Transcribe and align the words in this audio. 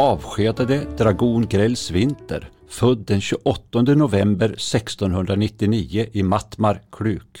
avskedade 0.00 0.86
dragon 0.98 1.46
Grälls 1.46 1.90
Winter, 1.90 2.50
född 2.68 2.98
den 2.98 3.20
28 3.20 3.82
november 3.82 4.46
1699 4.46 6.06
i 6.12 6.22
Mattmar, 6.22 6.82
Kluk. 6.92 7.38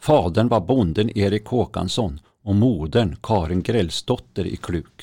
Fadern 0.00 0.48
var 0.48 0.60
bonden 0.60 1.18
Erik 1.18 1.46
Håkansson 1.46 2.20
och 2.44 2.54
modern 2.54 3.16
Karin 3.22 3.62
Grällsdotter 3.62 4.46
i 4.46 4.56
Kluk. 4.56 5.02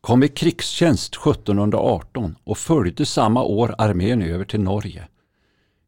Kom 0.00 0.22
i 0.22 0.28
krigstjänst 0.28 1.14
1718 1.14 2.36
och 2.44 2.58
följde 2.58 3.06
samma 3.06 3.42
år 3.42 3.74
armén 3.78 4.22
över 4.22 4.44
till 4.44 4.60
Norge. 4.60 5.08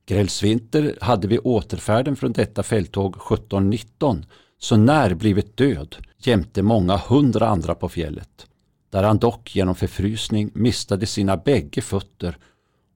Grälsvinter 0.07 0.99
hade 1.01 1.29
vid 1.29 1.41
återfärden 1.45 2.17
från 2.17 2.33
detta 2.33 2.63
fälttåg 2.63 3.17
1719 3.17 4.25
så 4.59 4.77
när 4.77 5.15
blivit 5.15 5.57
död 5.57 5.97
jämte 6.19 6.63
många 6.63 6.97
hundra 6.97 7.49
andra 7.49 7.75
på 7.75 7.89
fjället, 7.89 8.47
där 8.93 9.03
han 9.03 9.19
dock 9.19 9.57
genom 9.57 9.75
förfrysning 9.75 10.51
mistade 10.55 11.07
sina 11.07 11.37
bägge 11.37 11.83
fötter 11.83 12.37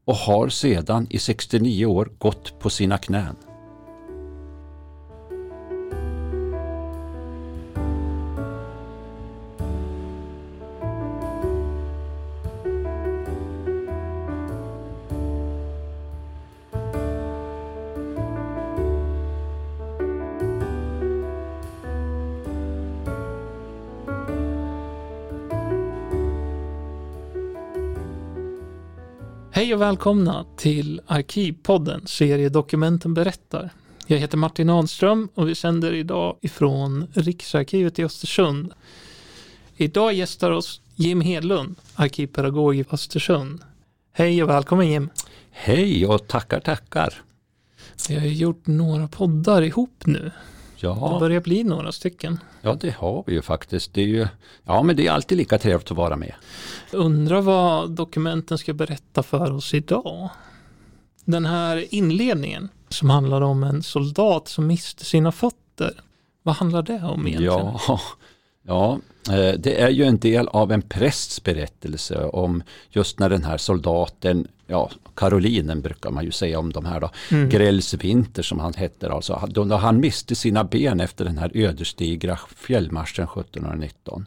och 0.04 0.14
har 0.14 0.48
sedan 0.48 1.06
i 1.10 1.18
69 1.18 1.86
år 1.86 2.10
gått 2.18 2.60
på 2.60 2.70
sina 2.70 2.98
knän. 2.98 3.36
Hej 29.56 29.74
och 29.74 29.80
välkomna 29.80 30.46
till 30.56 31.00
Arkivpodden, 31.06 32.06
seriedokumenten 32.06 33.14
berättar. 33.14 33.70
Jag 34.06 34.18
heter 34.18 34.36
Martin 34.38 34.70
Ahlström 34.70 35.28
och 35.34 35.48
vi 35.48 35.54
sänder 35.54 35.94
idag 35.94 36.36
ifrån 36.40 37.06
Riksarkivet 37.14 37.98
i 37.98 38.04
Östersund. 38.04 38.72
Idag 39.76 40.12
gästar 40.12 40.50
oss 40.50 40.80
Jim 40.94 41.20
Hedlund, 41.20 41.76
arkivpedagog 41.94 42.76
i 42.76 42.84
Östersund. 42.90 43.60
Hej 44.12 44.42
och 44.42 44.48
välkommen 44.48 44.88
Jim! 44.88 45.10
Hej 45.50 46.06
och 46.06 46.28
tackar 46.28 46.60
tackar! 46.60 47.14
Vi 48.08 48.14
har 48.14 48.26
gjort 48.26 48.66
några 48.66 49.08
poddar 49.08 49.62
ihop 49.62 50.06
nu. 50.06 50.30
Ja. 50.76 51.10
Det 51.12 51.20
börjar 51.20 51.40
bli 51.40 51.64
några 51.64 51.92
stycken. 51.92 52.38
Ja, 52.62 52.76
det 52.80 52.90
har 52.90 53.24
vi 53.26 53.32
ju 53.32 53.42
faktiskt. 53.42 53.94
Det 53.94 54.00
är 54.00 54.06
ju, 54.06 54.26
ja, 54.64 54.82
men 54.82 54.96
det 54.96 55.06
är 55.06 55.12
alltid 55.12 55.38
lika 55.38 55.58
trevligt 55.58 55.90
att 55.90 55.96
vara 55.96 56.16
med. 56.16 56.34
Undrar 56.92 57.40
vad 57.40 57.90
dokumenten 57.90 58.58
ska 58.58 58.72
berätta 58.72 59.22
för 59.22 59.52
oss 59.52 59.74
idag. 59.74 60.28
Den 61.24 61.46
här 61.46 61.94
inledningen 61.94 62.68
som 62.88 63.10
handlar 63.10 63.40
om 63.40 63.62
en 63.62 63.82
soldat 63.82 64.48
som 64.48 64.66
miste 64.66 65.04
sina 65.04 65.32
fötter. 65.32 66.00
Vad 66.42 66.54
handlar 66.54 66.82
det 66.82 67.02
om 67.02 67.26
egentligen? 67.26 67.76
Ja, 67.88 68.00
ja, 68.62 68.98
eh, 69.30 69.54
det 69.58 69.80
är 69.80 69.90
ju 69.90 70.04
en 70.04 70.18
del 70.18 70.48
av 70.48 70.72
en 70.72 70.82
prästs 70.82 71.42
berättelse 71.42 72.24
om 72.24 72.62
just 72.90 73.18
när 73.18 73.30
den 73.30 73.44
här 73.44 73.58
soldaten, 73.58 74.48
ja, 74.66 74.90
Karolinen 75.16 75.80
brukar 75.80 76.10
man 76.10 76.24
ju 76.24 76.30
säga 76.30 76.58
om 76.58 76.72
de 76.72 76.84
här 76.84 77.00
då, 77.00 77.10
mm. 77.30 77.48
Grälls 77.48 77.94
vinter 77.94 78.42
som 78.42 78.60
han 78.60 78.74
hette, 78.74 79.12
alltså, 79.12 79.48
då 79.48 79.76
han 79.76 80.00
miste 80.00 80.34
sina 80.34 80.64
ben 80.64 81.00
efter 81.00 81.24
den 81.24 81.38
här 81.38 81.50
ödesdigra 81.54 82.38
fjällmarschen 82.56 83.24
1719. 83.24 84.26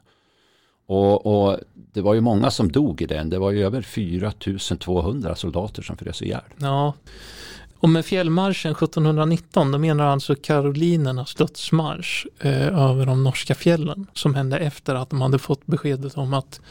Och, 0.88 1.26
och, 1.26 1.60
det 1.94 2.02
var 2.02 2.14
ju 2.14 2.22
många 2.22 2.52
som 2.52 2.72
dog 2.72 3.02
i 3.02 3.06
den. 3.06 3.30
Det 3.30 3.40
var 3.40 3.52
ju 3.52 3.66
över 3.66 3.82
4200 3.82 5.36
soldater 5.36 5.82
som 5.82 5.98
frös 5.98 6.22
ihjäl. 6.22 6.42
Ja, 6.58 6.94
och 7.80 7.90
med 7.90 8.06
fjällmarschen 8.06 8.72
1719 8.72 9.72
då 9.72 9.78
menar 9.78 10.06
alltså 10.06 10.36
karolinernas 10.36 11.36
dödsmarsch 11.36 12.26
eh, 12.40 12.68
över 12.68 13.06
de 13.06 13.24
norska 13.24 13.56
fjällen 13.56 14.08
som 14.14 14.36
hände 14.36 14.58
efter 14.58 14.96
att 14.96 15.10
de 15.10 15.22
hade 15.22 15.40
fått 15.40 15.66
beskedet 15.66 16.18
om 16.18 16.34
att 16.34 16.62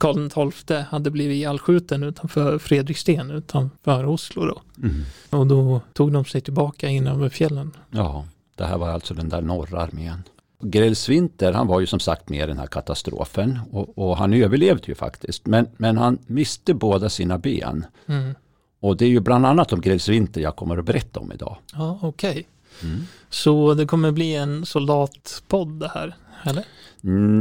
Karl 0.00 0.52
XII 0.52 0.76
hade 0.76 1.10
blivit 1.10 1.34
ihjälskjuten 1.34 2.02
utanför 2.02 2.58
Fredriksten 2.58 3.30
utanför 3.30 4.06
Oslo 4.06 4.46
då. 4.46 4.62
Mm. 4.82 5.04
Och 5.30 5.46
då 5.46 5.80
tog 5.92 6.12
de 6.12 6.24
sig 6.24 6.40
tillbaka 6.40 6.88
in 6.88 7.06
över 7.06 7.28
fjällen. 7.28 7.72
Ja, 7.90 8.26
det 8.56 8.64
här 8.64 8.78
var 8.78 8.88
alltså 8.88 9.14
den 9.14 9.28
där 9.28 9.40
norra 9.40 9.82
armén. 9.82 10.22
Grälsvinter, 10.62 11.52
han 11.52 11.66
var 11.66 11.80
ju 11.80 11.86
som 11.86 12.00
sagt 12.00 12.28
med 12.28 12.44
i 12.44 12.46
den 12.46 12.58
här 12.58 12.66
katastrofen 12.66 13.58
och, 13.70 13.98
och, 13.98 14.16
han 14.16 14.32
överlevde 14.32 14.82
ju 14.86 14.94
faktiskt. 14.94 15.46
Men, 15.46 15.66
men 15.76 15.98
han 15.98 16.18
miste 16.26 16.74
båda 16.74 17.10
sina 17.10 17.38
ben. 17.38 17.86
Mm. 18.06 18.34
Och 18.80 18.96
det 18.96 19.04
är 19.04 19.08
ju 19.08 19.20
bland 19.20 19.46
annat 19.46 19.72
om 19.72 19.80
Grälsvinter 19.80 20.40
jag 20.40 20.56
kommer 20.56 20.78
att 20.78 20.84
berätta 20.84 21.20
om 21.20 21.32
idag. 21.32 21.56
Ja, 21.72 21.98
okej. 22.02 22.30
Okay. 22.30 22.44
Mm. 22.82 23.06
Så 23.30 23.74
det 23.74 23.86
kommer 23.86 24.12
bli 24.12 24.36
en 24.36 24.66
soldatpodd 24.66 25.80
det 25.80 25.90
här, 25.94 26.14
eller? 26.44 26.64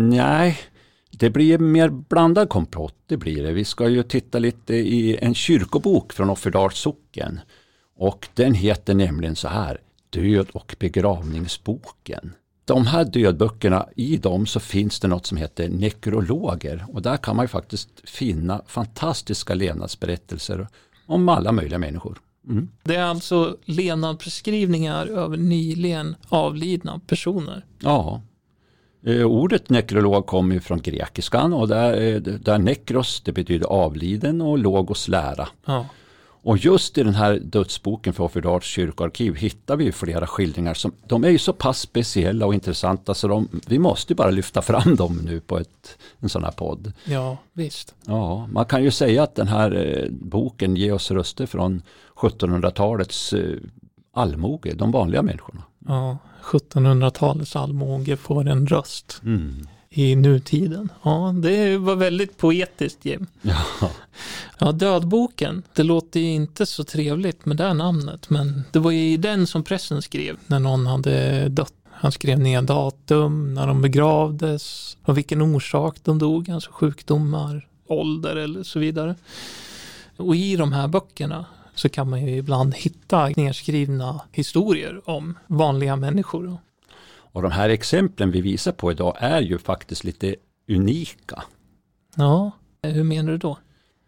Nej, 0.09 0.59
det 1.19 1.29
blir 1.29 1.57
mer 1.57 1.89
blandad 1.89 2.49
komplott, 2.49 2.95
det 3.07 3.17
blir 3.17 3.43
det. 3.43 3.51
Vi 3.51 3.65
ska 3.65 3.89
ju 3.89 4.03
titta 4.03 4.39
lite 4.39 4.75
i 4.75 5.17
en 5.21 5.35
kyrkobok 5.35 6.13
från 6.13 6.29
Offerdals 6.29 6.77
socken. 6.77 7.39
Och 7.97 8.27
den 8.33 8.53
heter 8.53 8.93
nämligen 8.93 9.35
så 9.35 9.47
här, 9.47 9.81
Död 10.09 10.47
och 10.53 10.75
begravningsboken 10.79 12.33
de 12.73 12.87
här 12.87 13.05
dödböckerna, 13.05 13.87
i 13.95 14.17
dem 14.17 14.45
så 14.45 14.59
finns 14.59 14.99
det 14.99 15.07
något 15.07 15.25
som 15.25 15.37
heter 15.37 15.69
nekrologer 15.69 16.85
och 16.87 17.01
där 17.01 17.17
kan 17.17 17.35
man 17.35 17.43
ju 17.43 17.47
faktiskt 17.47 17.89
finna 18.03 18.61
fantastiska 18.67 19.53
levnadsberättelser 19.53 20.67
om 21.05 21.29
alla 21.29 21.51
möjliga 21.51 21.79
människor. 21.79 22.19
Mm. 22.47 22.69
Det 22.83 22.95
är 22.95 23.03
alltså 23.03 23.57
levnadsbeskrivningar 23.65 25.05
över 25.05 25.37
nyligen 25.37 26.15
avlidna 26.29 27.01
personer? 27.07 27.65
Ja. 27.79 28.21
Eh, 29.03 29.25
ordet 29.25 29.69
nekrolog 29.69 30.25
kommer 30.25 30.55
ju 30.55 30.61
från 30.61 30.81
grekiskan 30.81 31.53
och 31.53 31.67
där, 31.67 32.01
eh, 32.01 32.19
där 32.19 32.57
nekros 32.57 33.21
det 33.21 33.31
betyder 33.31 33.67
avliden 33.67 34.41
och 34.41 34.57
logos 34.57 35.07
lära. 35.07 35.47
Ja. 35.65 35.85
Och 36.41 36.57
just 36.57 36.97
i 36.97 37.03
den 37.03 37.13
här 37.13 37.39
dödsboken 37.43 38.13
för 38.13 38.23
Offerdals 38.23 38.65
kyrkoarkiv 38.65 39.35
hittar 39.35 39.75
vi 39.75 39.91
flera 39.91 40.27
skildringar 40.27 40.73
som 40.73 40.91
de 41.07 41.23
är 41.23 41.29
ju 41.29 41.37
så 41.37 41.53
pass 41.53 41.79
speciella 41.79 42.45
och 42.45 42.53
intressanta 42.53 43.13
så 43.13 43.27
de, 43.27 43.61
vi 43.67 43.79
måste 43.79 44.15
bara 44.15 44.29
lyfta 44.29 44.61
fram 44.61 44.95
dem 44.95 45.21
nu 45.25 45.39
på 45.39 45.57
ett, 45.57 45.97
en 46.19 46.29
sån 46.29 46.43
här 46.43 46.51
podd. 46.51 46.93
Ja, 47.05 47.37
visst. 47.53 47.95
Ja, 48.05 48.47
man 48.51 48.65
kan 48.65 48.83
ju 48.83 48.91
säga 48.91 49.23
att 49.23 49.35
den 49.35 49.47
här 49.47 50.01
eh, 50.01 50.09
boken 50.11 50.75
ger 50.75 50.93
oss 50.93 51.11
röster 51.11 51.45
från 51.45 51.81
1700-talets 52.15 53.33
eh, 53.33 53.57
allmoge, 54.13 54.73
de 54.73 54.91
vanliga 54.91 55.21
människorna. 55.21 55.63
Ja, 55.87 56.17
1700-talets 56.43 57.55
allmoge 57.55 58.17
får 58.17 58.47
en 58.47 58.67
röst. 58.67 59.21
Mm 59.23 59.67
i 59.89 60.15
nutiden. 60.15 60.91
Ja, 61.03 61.33
det 61.41 61.77
var 61.77 61.95
väldigt 61.95 62.37
poetiskt 62.37 63.05
Jim. 63.05 63.27
Ja. 63.41 63.91
ja, 64.59 64.71
Dödboken, 64.71 65.63
det 65.73 65.83
låter 65.83 66.19
ju 66.19 66.29
inte 66.29 66.65
så 66.65 66.83
trevligt 66.83 67.45
med 67.45 67.57
det 67.57 67.73
namnet, 67.73 68.29
men 68.29 68.63
det 68.71 68.79
var 68.79 68.91
ju 68.91 69.17
den 69.17 69.47
som 69.47 69.63
pressen 69.63 70.01
skrev 70.01 70.37
när 70.47 70.59
någon 70.59 70.85
hade 70.85 71.49
dött. 71.49 71.73
Han 71.91 72.11
skrev 72.11 72.39
ner 72.39 72.61
datum, 72.61 73.53
när 73.53 73.67
de 73.67 73.81
begravdes 73.81 74.97
och 75.03 75.17
vilken 75.17 75.41
orsak 75.41 75.97
de 76.03 76.19
dog, 76.19 76.49
alltså 76.49 76.71
sjukdomar, 76.71 77.67
ålder 77.87 78.35
eller 78.35 78.63
så 78.63 78.79
vidare. 78.79 79.15
Och 80.17 80.35
i 80.35 80.55
de 80.55 80.73
här 80.73 80.87
böckerna 80.87 81.45
så 81.79 81.89
kan 81.89 82.09
man 82.09 82.25
ju 82.25 82.37
ibland 82.37 82.75
hitta 82.75 83.29
nedskrivna 83.37 84.21
historier 84.31 85.09
om 85.09 85.37
vanliga 85.47 85.95
människor. 85.95 86.57
Och 87.31 87.41
de 87.41 87.51
här 87.51 87.69
exemplen 87.69 88.31
vi 88.31 88.41
visar 88.41 88.71
på 88.71 88.91
idag 88.91 89.15
är 89.19 89.41
ju 89.41 89.57
faktiskt 89.57 90.03
lite 90.03 90.35
unika. 90.67 91.43
Ja, 92.15 92.51
hur 92.81 93.03
menar 93.03 93.31
du 93.31 93.37
då? 93.37 93.57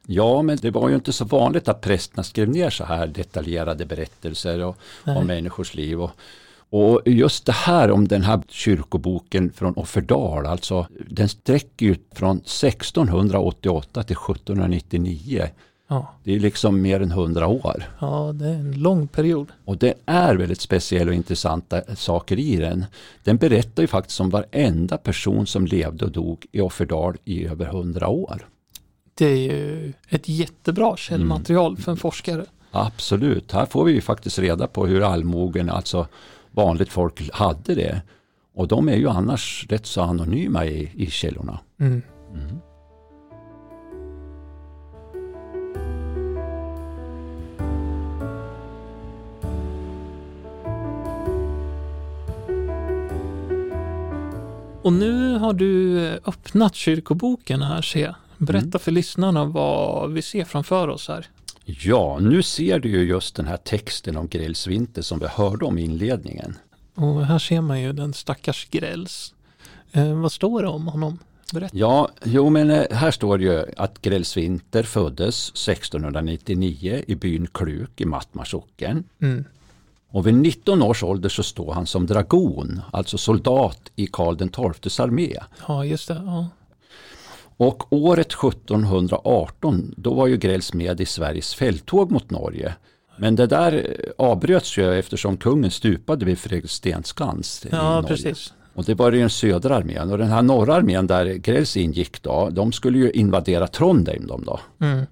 Ja, 0.07 0.41
men 0.41 0.57
det 0.61 0.71
var 0.71 0.89
ju 0.89 0.95
inte 0.95 1.13
så 1.13 1.25
vanligt 1.25 1.67
att 1.67 1.81
prästerna 1.81 2.23
skrev 2.23 2.49
ner 2.49 2.69
så 2.69 2.83
här 2.83 3.07
detaljerade 3.07 3.85
berättelser 3.85 4.63
och, 4.63 4.77
om 5.05 5.27
människors 5.27 5.75
liv. 5.75 6.01
Och, 6.01 6.11
och 6.69 7.01
just 7.05 7.45
det 7.45 7.51
här 7.51 7.91
om 7.91 8.07
den 8.07 8.21
här 8.21 8.41
kyrkoboken 8.49 9.51
från 9.51 9.73
Offerdal, 9.73 10.45
alltså 10.45 10.87
den 11.09 11.29
sträcker 11.29 11.85
ju 11.85 11.95
från 12.11 12.37
1688 12.37 14.03
till 14.03 14.15
1799. 14.15 15.49
Ja. 15.91 16.07
Det 16.23 16.35
är 16.35 16.39
liksom 16.39 16.81
mer 16.81 16.99
än 16.99 17.11
hundra 17.11 17.47
år. 17.47 17.83
Ja, 17.99 18.31
det 18.33 18.45
är 18.45 18.53
en 18.53 18.71
lång 18.71 19.07
period. 19.07 19.47
Och 19.65 19.77
det 19.77 19.93
är 20.05 20.35
väldigt 20.35 20.61
speciella 20.61 21.09
och 21.09 21.15
intressanta 21.15 21.95
saker 21.95 22.39
i 22.39 22.55
den. 22.55 22.85
Den 23.23 23.37
berättar 23.37 23.83
ju 23.83 23.87
faktiskt 23.87 24.19
om 24.19 24.29
varenda 24.29 24.97
person 24.97 25.47
som 25.47 25.65
levde 25.65 26.05
och 26.05 26.11
dog 26.11 26.45
i 26.51 26.61
Offerdal 26.61 27.17
i 27.25 27.45
över 27.45 27.65
hundra 27.65 28.07
år. 28.07 28.47
Det 29.13 29.25
är 29.25 29.37
ju 29.37 29.93
ett 30.09 30.29
jättebra 30.29 30.97
källmaterial 30.97 31.71
mm. 31.71 31.81
för 31.81 31.91
en 31.91 31.97
forskare. 31.97 32.45
Absolut, 32.71 33.51
här 33.51 33.65
får 33.65 33.85
vi 33.85 33.91
ju 33.91 34.01
faktiskt 34.01 34.39
reda 34.39 34.67
på 34.67 34.85
hur 34.85 35.01
allmogen, 35.03 35.69
alltså 35.69 36.07
vanligt 36.51 36.89
folk, 36.89 37.31
hade 37.33 37.75
det. 37.75 38.01
Och 38.53 38.67
de 38.67 38.89
är 38.89 38.95
ju 38.95 39.09
annars 39.09 39.65
rätt 39.69 39.85
så 39.85 40.01
anonyma 40.01 40.65
i, 40.65 40.91
i 40.95 41.07
källorna. 41.09 41.59
Mm. 41.79 42.01
Mm. 42.33 42.70
Och 54.91 54.97
nu 54.97 55.37
har 55.37 55.53
du 55.53 55.99
öppnat 56.25 56.75
kyrkoboken 56.75 57.61
här 57.61 57.81
ser 57.81 58.01
jag. 58.01 58.15
Berätta 58.37 58.67
mm. 58.67 58.79
för 58.79 58.91
lyssnarna 58.91 59.45
vad 59.45 60.11
vi 60.11 60.21
ser 60.21 60.45
framför 60.45 60.87
oss 60.87 61.07
här. 61.07 61.27
Ja, 61.65 62.17
nu 62.21 62.43
ser 62.43 62.79
du 62.79 62.89
ju 62.89 63.03
just 63.03 63.35
den 63.35 63.47
här 63.47 63.57
texten 63.57 64.17
om 64.17 64.27
Grälls 64.27 64.67
vinter 64.67 65.01
som 65.01 65.19
vi 65.19 65.27
hörde 65.27 65.65
om 65.65 65.77
i 65.77 65.81
inledningen. 65.81 66.55
Och 66.95 67.25
här 67.25 67.39
ser 67.39 67.61
man 67.61 67.81
ju 67.81 67.93
den 67.93 68.13
stackars 68.13 68.67
Grälls. 68.71 69.33
Eh, 69.91 70.21
vad 70.21 70.31
står 70.31 70.61
det 70.61 70.67
om 70.67 70.87
honom? 70.87 71.19
Berätta. 71.53 71.77
Ja, 71.77 72.09
jo 72.23 72.49
men 72.49 72.69
eh, 72.69 72.83
här 72.91 73.11
står 73.11 73.37
det 73.37 73.43
ju 73.43 73.65
att 73.77 74.01
Grälls 74.01 74.37
vinter 74.37 74.83
föddes 74.83 75.49
1699 75.49 77.03
i 77.07 77.15
byn 77.15 77.47
Kluk 77.47 78.01
i 78.01 78.05
Mattmar 78.05 78.45
socken. 78.45 79.03
Mm. 79.21 79.45
Och 80.11 80.27
vid 80.27 80.33
19 80.33 80.81
års 80.81 81.03
ålder 81.03 81.29
så 81.29 81.43
står 81.43 81.73
han 81.73 81.85
som 81.85 82.05
dragon, 82.05 82.81
alltså 82.91 83.17
soldat 83.17 83.91
i 83.95 84.07
Karl 84.07 84.73
XIIs 84.73 84.99
armé. 84.99 85.37
Ja, 85.67 85.85
just 85.85 86.07
det. 86.07 86.21
Ja. 86.25 86.47
Och 87.57 87.93
året 87.93 88.33
1718 88.33 89.93
då 89.97 90.13
var 90.13 90.27
ju 90.27 90.37
Grälls 90.37 90.73
med 90.73 91.01
i 91.01 91.05
Sveriges 91.05 91.55
fälttåg 91.55 92.11
mot 92.11 92.29
Norge. 92.29 92.75
Men 93.17 93.35
det 93.35 93.47
där 93.47 93.97
avbröts 94.17 94.77
ju 94.77 94.99
eftersom 94.99 95.37
kungen 95.37 95.71
stupade 95.71 96.25
vid 96.25 96.39
Fredriksstenskans 96.39 97.65
Ja, 97.71 98.03
precis. 98.07 98.53
Och 98.73 98.83
det 98.83 98.93
var 98.93 99.11
ju 99.11 99.19
den 99.19 99.29
södra 99.29 99.75
armén 99.75 100.11
och 100.11 100.17
den 100.17 100.27
här 100.27 100.41
norra 100.41 100.75
armén 100.75 101.07
där 101.07 101.25
Grälls 101.25 101.77
ingick 101.77 102.21
då, 102.21 102.49
de 102.51 102.71
skulle 102.71 102.97
ju 102.97 103.11
invadera 103.11 103.67
Trondheim 103.67 104.27
de 104.27 104.43
då. 104.43 104.59
Mm. 104.81 105.05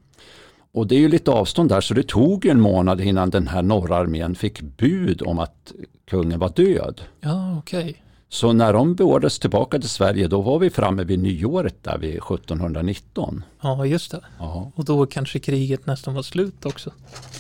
Och 0.72 0.88
det 0.88 0.96
är 0.96 1.00
ju 1.00 1.08
lite 1.08 1.32
avstånd 1.32 1.70
där 1.70 1.82
så 1.82 1.94
det 1.94 2.08
tog 2.08 2.46
en 2.46 2.62
månad 2.62 3.02
innan 3.02 3.30
den 3.30 3.48
här 3.48 3.62
norra 3.62 3.98
armén 3.98 4.36
fick 4.36 4.62
bud 4.62 5.22
om 5.22 5.40
att 5.40 5.74
kungen 6.06 6.40
var 6.40 6.50
död. 6.50 7.02
Ja, 7.22 7.58
okej. 7.58 7.80
Okay. 7.80 7.96
Så 8.32 8.54
när 8.54 8.74
de 8.74 8.96
beordrades 8.96 9.40
tillbaka 9.40 9.80
till 9.80 9.90
Sverige 9.90 10.28
då 10.28 10.42
var 10.42 10.60
vi 10.60 10.70
framme 10.70 11.04
vid 11.04 11.20
nyåret 11.20 11.84
där 11.84 11.98
vid 11.98 12.16
1719. 12.16 13.44
Ja, 13.62 13.86
just 13.86 14.12
det. 14.12 14.22
Ja. 14.40 14.72
Och 14.76 14.86
då 14.86 15.06
kanske 15.06 15.40
kriget 15.40 15.86
nästan 15.86 16.14
var 16.14 16.22
slut 16.22 16.66
också. 16.66 16.92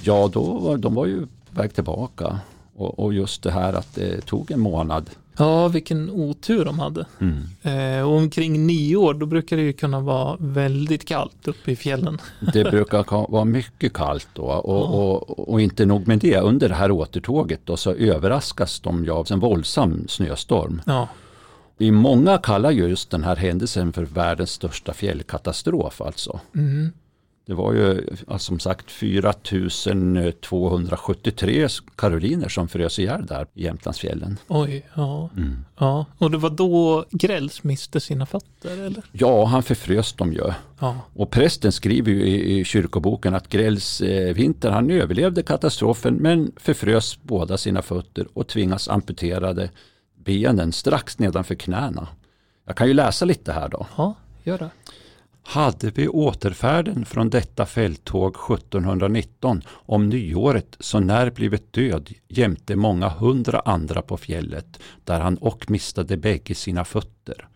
Ja, 0.03 0.29
då 0.33 0.43
var, 0.43 0.77
de 0.77 0.95
var 0.95 1.05
ju 1.05 1.21
på 1.21 1.61
väg 1.61 1.73
tillbaka. 1.73 2.39
Och, 2.79 2.99
och 2.99 3.13
just 3.13 3.43
det 3.43 3.51
här 3.51 3.73
att 3.73 3.95
det 3.95 4.21
tog 4.25 4.51
en 4.51 4.59
månad 4.59 5.09
Ja, 5.39 5.67
vilken 5.67 6.09
otur 6.09 6.65
de 6.65 6.79
hade. 6.79 7.05
Mm. 7.19 7.43
Eh, 7.61 8.03
och 8.09 8.17
omkring 8.17 8.67
nio 8.67 8.95
år 8.95 9.13
då 9.13 9.25
brukar 9.25 9.57
det 9.57 9.63
ju 9.63 9.73
kunna 9.73 9.99
vara 9.99 10.37
väldigt 10.39 11.05
kallt 11.05 11.47
uppe 11.47 11.71
i 11.71 11.75
fjällen. 11.75 12.21
Det 12.53 12.63
brukar 12.63 13.31
vara 13.31 13.45
mycket 13.45 13.93
kallt 13.93 14.27
då 14.33 14.43
och, 14.43 14.75
ja. 14.75 14.83
och, 14.83 15.49
och, 15.49 15.61
inte 15.61 15.85
nog 15.85 16.07
med 16.07 16.19
det. 16.19 16.37
Under 16.37 16.69
det 16.69 16.75
här 16.75 16.91
återtåget 16.91 17.59
då 17.63 17.77
så 17.77 17.93
överraskas 17.93 18.79
de 18.79 19.05
ju 19.05 19.11
av 19.11 19.27
en 19.31 19.39
våldsam 19.39 20.05
snöstorm. 20.07 20.81
Ja. 20.85 21.07
I 21.77 21.91
många 21.91 22.37
kallar 22.37 22.71
just 22.71 23.09
den 23.09 23.23
här 23.23 23.35
händelsen 23.35 23.93
för 23.93 24.03
världens 24.03 24.51
största 24.51 24.93
fjällkatastrof 24.93 26.01
alltså. 26.01 26.39
Mm. 26.55 26.91
Det 27.49 27.55
var 27.55 27.73
ju 27.73 28.07
som 28.37 28.59
sagt 28.59 28.91
4273 28.91 31.67
karoliner 31.95 32.49
som 32.49 32.67
frös 32.67 32.99
ihjäl 32.99 33.25
där 33.25 33.47
i 33.53 33.63
Jämtlandsfjällen. 33.63 34.37
Oj, 34.47 34.85
ja. 34.95 35.29
Mm. 35.37 35.65
ja. 35.77 36.05
Och 36.17 36.31
det 36.31 36.37
var 36.37 36.49
då 36.49 37.05
Grälls 37.11 37.63
miste 37.63 37.99
sina 37.99 38.25
fötter 38.25 38.85
eller? 38.85 39.03
Ja, 39.11 39.45
han 39.45 39.63
förfrös 39.63 40.13
dem 40.13 40.33
ju. 40.33 40.53
Ja. 40.79 40.97
Och 41.13 41.31
prästen 41.31 41.71
skriver 41.71 42.11
ju 42.11 42.27
i, 42.27 42.59
i 42.59 42.63
kyrkoboken 42.63 43.35
att 43.35 43.49
Grälls 43.49 44.01
eh, 44.01 44.33
vinter, 44.33 44.71
han 44.71 44.91
överlevde 44.91 45.43
katastrofen 45.43 46.15
men 46.15 46.51
förfrös 46.57 47.19
båda 47.23 47.57
sina 47.57 47.81
fötter 47.81 48.27
och 48.33 48.47
tvingas 48.47 48.89
amputerade 48.89 49.69
benen 50.15 50.71
strax 50.71 51.19
nedanför 51.19 51.55
knäna. 51.55 52.07
Jag 52.65 52.77
kan 52.77 52.87
ju 52.87 52.93
läsa 52.93 53.25
lite 53.25 53.51
här 53.51 53.69
då. 53.69 53.87
Ja, 53.97 54.15
gör 54.43 54.57
det 54.57 54.69
hade 55.49 55.89
vid 55.91 56.09
återfärden 56.09 57.05
från 57.05 57.29
detta 57.29 57.65
fälttåg 57.65 58.35
1719 58.53 59.61
om 59.69 60.09
nyåret 60.09 60.77
så 60.79 60.99
när 60.99 61.31
blivit 61.31 61.73
död 61.73 62.09
jämte 62.27 62.75
många 62.75 63.09
hundra 63.09 63.59
andra 63.59 64.01
på 64.01 64.17
fjället, 64.17 64.79
där 65.03 65.19
han 65.19 65.37
och 65.37 65.71
mistade 65.71 66.17
bägge 66.17 66.55
sina 66.55 66.85
fötter. 66.85 67.47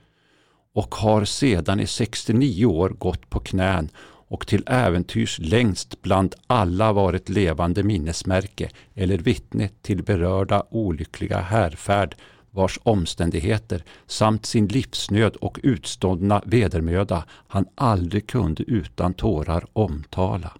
Och 0.75 0.95
har 0.95 1.25
sedan 1.25 1.79
i 1.79 1.87
69 1.87 2.65
år 2.65 2.89
gått 2.89 3.29
på 3.29 3.39
knän 3.39 3.89
och 4.27 4.47
till 4.47 4.63
äventyrs 4.67 5.39
längst 5.39 6.01
bland 6.01 6.35
alla 6.47 6.93
varit 6.93 7.29
levande 7.29 7.83
minnesmärke 7.83 8.69
eller 8.95 9.17
vittne 9.17 9.69
till 9.81 10.03
berörda 10.03 10.63
olyckliga 10.69 11.39
härfärd 11.39 12.15
vars 12.53 12.79
omständigheter 12.83 13.83
samt 14.07 14.45
sin 14.45 14.67
livsnöd 14.67 15.35
och 15.35 15.59
utståndna 15.63 16.41
vedermöda 16.45 17.23
han 17.29 17.65
aldrig 17.75 18.27
kunde 18.27 18.63
utan 18.63 19.13
tårar 19.13 19.65
omtala. 19.73 20.51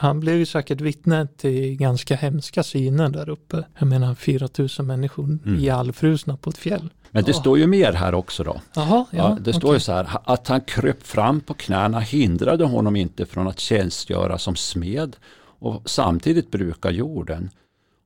Han 0.00 0.20
blev 0.20 0.36
ju 0.36 0.46
säkert 0.46 0.80
vittne 0.80 1.26
till 1.26 1.76
ganska 1.76 2.16
hemska 2.16 2.62
syner 2.62 3.08
där 3.08 3.28
uppe. 3.28 3.64
Jag 3.78 3.88
menar 3.88 4.14
4000 4.14 4.86
människor 4.86 5.24
mm. 5.24 5.58
ihjälfrusna 5.58 6.36
på 6.36 6.50
ett 6.50 6.58
fjäll. 6.58 6.90
Men 7.10 7.24
det 7.24 7.30
ja. 7.30 7.40
står 7.40 7.58
ju 7.58 7.66
mer 7.66 7.92
här 7.92 8.14
också 8.14 8.44
då. 8.44 8.60
Aha, 8.76 9.06
ja, 9.10 9.18
ja, 9.18 9.38
det 9.40 9.52
står 9.52 9.74
ju 9.74 9.80
så 9.80 9.92
här 9.92 10.08
att 10.24 10.48
han 10.48 10.60
kröp 10.60 11.06
fram 11.06 11.40
på 11.40 11.54
knäna 11.54 12.00
hindrade 12.00 12.64
honom 12.64 12.96
inte 12.96 13.26
från 13.26 13.48
att 13.48 13.60
tjänstgöra 13.60 14.38
som 14.38 14.56
smed 14.56 15.16
och 15.60 15.90
samtidigt 15.90 16.50
bruka 16.50 16.90
jorden. 16.90 17.50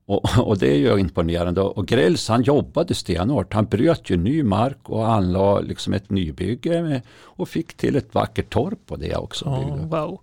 Och, 0.07 0.39
och, 0.49 0.59
det 0.59 0.67
är 0.67 0.79
ju 0.79 0.99
imponerande. 0.99 1.61
Och 1.61 1.87
Grälls 1.87 2.29
han 2.29 2.43
jobbade 2.43 2.95
stenhårt. 2.95 3.55
Han 3.55 3.65
bröt 3.65 4.11
ju 4.11 4.17
ny 4.17 4.43
mark 4.43 4.79
och 4.83 5.13
anlade 5.13 5.67
liksom 5.67 5.93
ett 5.93 6.11
nybygge 6.11 6.83
med, 6.83 7.03
och 7.23 7.49
fick 7.49 7.75
till 7.75 7.97
ett 7.97 8.15
vackert 8.15 8.51
torp 8.51 8.87
på 8.87 8.97
det 8.97 9.17
också. 9.17 9.45
Oh, 9.45 9.87
wow. 9.87 10.21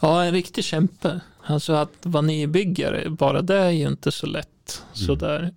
Ja, 0.00 0.24
en 0.24 0.32
riktig 0.32 0.64
kämpe. 0.64 1.20
Alltså 1.42 1.72
att 1.72 1.92
vara 2.02 2.22
nybyggare, 2.22 3.10
bara 3.10 3.42
det 3.42 3.58
är 3.58 3.70
ju 3.70 3.88
inte 3.88 4.12
så 4.12 4.26
lätt. 4.26 4.82
Mm. 4.94 5.06
Sådär 5.06 5.52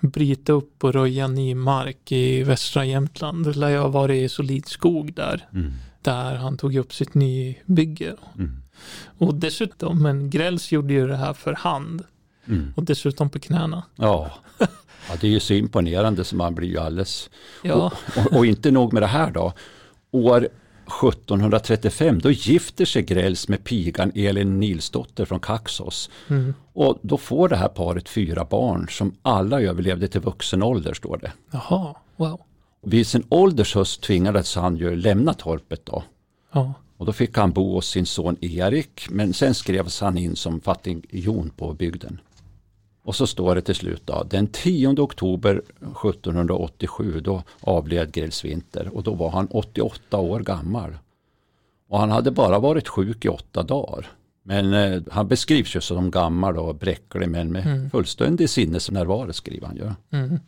bryta 0.00 0.52
upp 0.52 0.84
och 0.84 0.92
röja 0.92 1.28
ny 1.28 1.54
mark 1.54 2.12
i 2.12 2.42
västra 2.42 2.84
Jämtland. 2.84 3.44
Det 3.44 3.56
lär 3.56 3.68
ju 3.68 3.78
ha 3.78 3.88
varit 3.88 4.24
i 4.24 4.28
solid 4.28 4.66
skog 4.66 5.14
där. 5.14 5.48
Mm. 5.52 5.72
Där 6.02 6.34
han 6.34 6.56
tog 6.56 6.76
upp 6.76 6.94
sitt 6.94 7.14
nybygge. 7.14 8.14
Mm. 8.34 8.62
Och 9.18 9.34
dessutom, 9.34 10.02
men 10.02 10.30
Grälls 10.30 10.72
gjorde 10.72 10.94
ju 10.94 11.06
det 11.06 11.16
här 11.16 11.32
för 11.32 11.52
hand. 11.52 12.04
Mm. 12.48 12.72
Och 12.76 12.84
dessutom 12.84 13.30
på 13.30 13.38
knäna. 13.38 13.82
Ja. 13.96 14.30
ja, 14.58 15.14
det 15.20 15.26
är 15.26 15.30
ju 15.30 15.40
så 15.40 15.54
imponerande 15.54 16.24
så 16.24 16.36
man 16.36 16.54
blir 16.54 16.68
ju 16.68 16.78
alldeles... 16.78 17.30
Ja. 17.62 17.74
Och, 17.74 17.92
och, 18.16 18.32
och, 18.38 18.46
inte 18.46 18.70
nog 18.70 18.92
med 18.92 19.02
det 19.02 19.06
här 19.06 19.30
då. 19.30 19.52
År 20.10 20.48
1735 20.86 22.18
då 22.18 22.30
gifter 22.30 22.84
sig 22.84 23.02
Grälls 23.02 23.48
med 23.48 23.64
pigan 23.64 24.12
Elin 24.14 24.60
Nilsdotter 24.60 25.24
från 25.24 25.40
Kaxås. 25.40 26.10
Mm. 26.28 26.54
Och 26.72 26.98
då 27.02 27.16
får 27.16 27.48
det 27.48 27.56
här 27.56 27.68
paret 27.68 28.08
fyra 28.08 28.44
barn 28.44 28.88
som 28.90 29.14
alla 29.22 29.60
överlevde 29.60 30.08
till 30.08 30.20
vuxen 30.20 30.62
ålder 30.62 30.94
står 30.94 31.16
det. 31.16 31.32
Jaha, 31.50 31.94
wow. 32.16 32.40
Vid 32.82 33.06
sin 33.06 33.24
ålders 33.28 33.74
höst 33.74 34.02
tvingades 34.02 34.56
han 34.56 34.76
ju 34.76 34.96
lämna 34.96 35.34
torpet 35.34 35.86
då. 35.86 36.02
Ja. 36.52 36.74
Och 36.96 37.06
då 37.06 37.12
fick 37.12 37.36
han 37.36 37.52
bo 37.52 37.74
hos 37.74 37.88
sin 37.88 38.06
son 38.06 38.36
Erik 38.40 39.06
men 39.10 39.34
sen 39.34 39.54
skrevs 39.54 40.00
han 40.00 40.18
in 40.18 40.36
som 40.36 40.60
fattigjon 40.60 41.50
på 41.56 41.72
bygden. 41.72 42.20
Och 43.06 43.16
så 43.16 43.26
står 43.26 43.54
det 43.54 43.60
till 43.60 43.74
slut 43.74 44.02
då, 44.04 44.26
den 44.30 44.46
10 44.46 44.88
oktober 44.88 45.62
1787 45.80 47.20
då 47.20 47.42
avled 47.60 48.12
Grälls 48.12 48.44
Winter 48.44 48.96
och 48.96 49.02
då 49.02 49.14
var 49.14 49.30
han 49.30 49.46
88 49.46 50.18
år 50.18 50.40
gammal. 50.40 50.96
Och 51.88 51.98
han 51.98 52.10
hade 52.10 52.30
bara 52.30 52.58
varit 52.58 52.88
sjuk 52.88 53.24
i 53.24 53.28
åtta 53.28 53.62
dagar. 53.62 54.06
Men 54.42 54.74
eh, 54.74 55.02
han 55.10 55.28
beskrivs 55.28 55.76
ju 55.76 55.80
som 55.80 56.10
gammal 56.10 56.58
och 56.58 56.74
bräcklig 56.74 57.28
men 57.28 57.52
med 57.52 57.66
mm. 57.66 57.90
fullständig 57.90 58.50
sinnesnärvaro 58.50 59.32
skriver 59.32 59.66
han 59.66 59.76
ju. 59.76 59.90
Mm. 60.10 60.38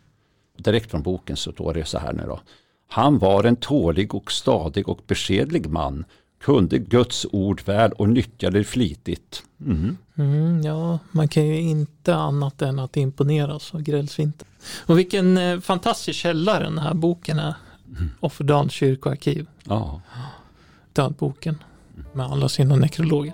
Direkt 0.57 0.91
från 0.91 1.03
boken 1.03 1.37
så 1.37 1.51
står 1.51 1.73
det 1.73 1.85
så 1.85 1.99
här 1.99 2.13
nu 2.13 2.23
då. 2.27 2.39
Han 2.87 3.17
var 3.17 3.43
en 3.43 3.55
tålig 3.55 4.15
och 4.15 4.31
stadig 4.31 4.89
och 4.89 4.99
beskedlig 5.07 5.69
man 5.69 6.05
kunde 6.39 6.79
Guds 6.79 7.25
ord 7.31 7.61
väl 7.65 7.91
och 7.91 8.09
nyttjade 8.09 8.57
det 8.57 8.63
flitigt. 8.63 9.43
Mm. 9.65 9.97
Mm, 10.15 10.61
ja, 10.61 10.99
man 11.11 11.27
kan 11.27 11.47
ju 11.47 11.59
inte 11.59 12.15
annat 12.15 12.61
än 12.61 12.79
att 12.79 12.97
imponeras 12.97 13.73
av 13.75 13.81
Grällsvinter. 13.81 14.47
Och 14.85 14.97
vilken 14.97 15.37
eh, 15.37 15.59
fantastisk 15.59 16.19
källa 16.19 16.59
den 16.59 16.77
här 16.77 16.93
boken 16.93 17.39
är. 17.39 17.53
Mm. 17.97 18.09
Offerdals 18.19 18.73
kyrkoarkiv. 18.73 19.47
Ja. 19.63 20.01
Dödboken 20.93 21.63
med 22.13 22.25
alla 22.25 22.49
sina 22.49 22.75
nekrologer. 22.75 23.33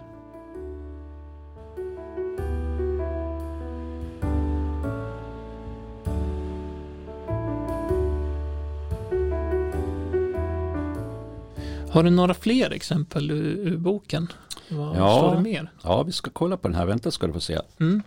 Har 11.96 12.04
du 12.04 12.10
några 12.10 12.34
fler 12.34 12.72
exempel 12.72 13.32
ur, 13.32 13.68
ur 13.68 13.78
boken? 13.78 14.28
Vad 14.70 14.98
ja, 14.98 15.18
står 15.18 15.36
det 15.36 15.42
mer? 15.42 15.72
Ja, 15.84 16.04
vi 16.04 16.12
ska 16.12 16.30
kolla 16.30 16.58
på 16.58 16.68
den 16.68 16.78
här. 16.78 16.86
Vänta 16.86 17.12
ska 17.12 17.28
du 17.28 17.34
få 17.34 17.40
se. 17.40 17.60
Mm. 17.80 18.04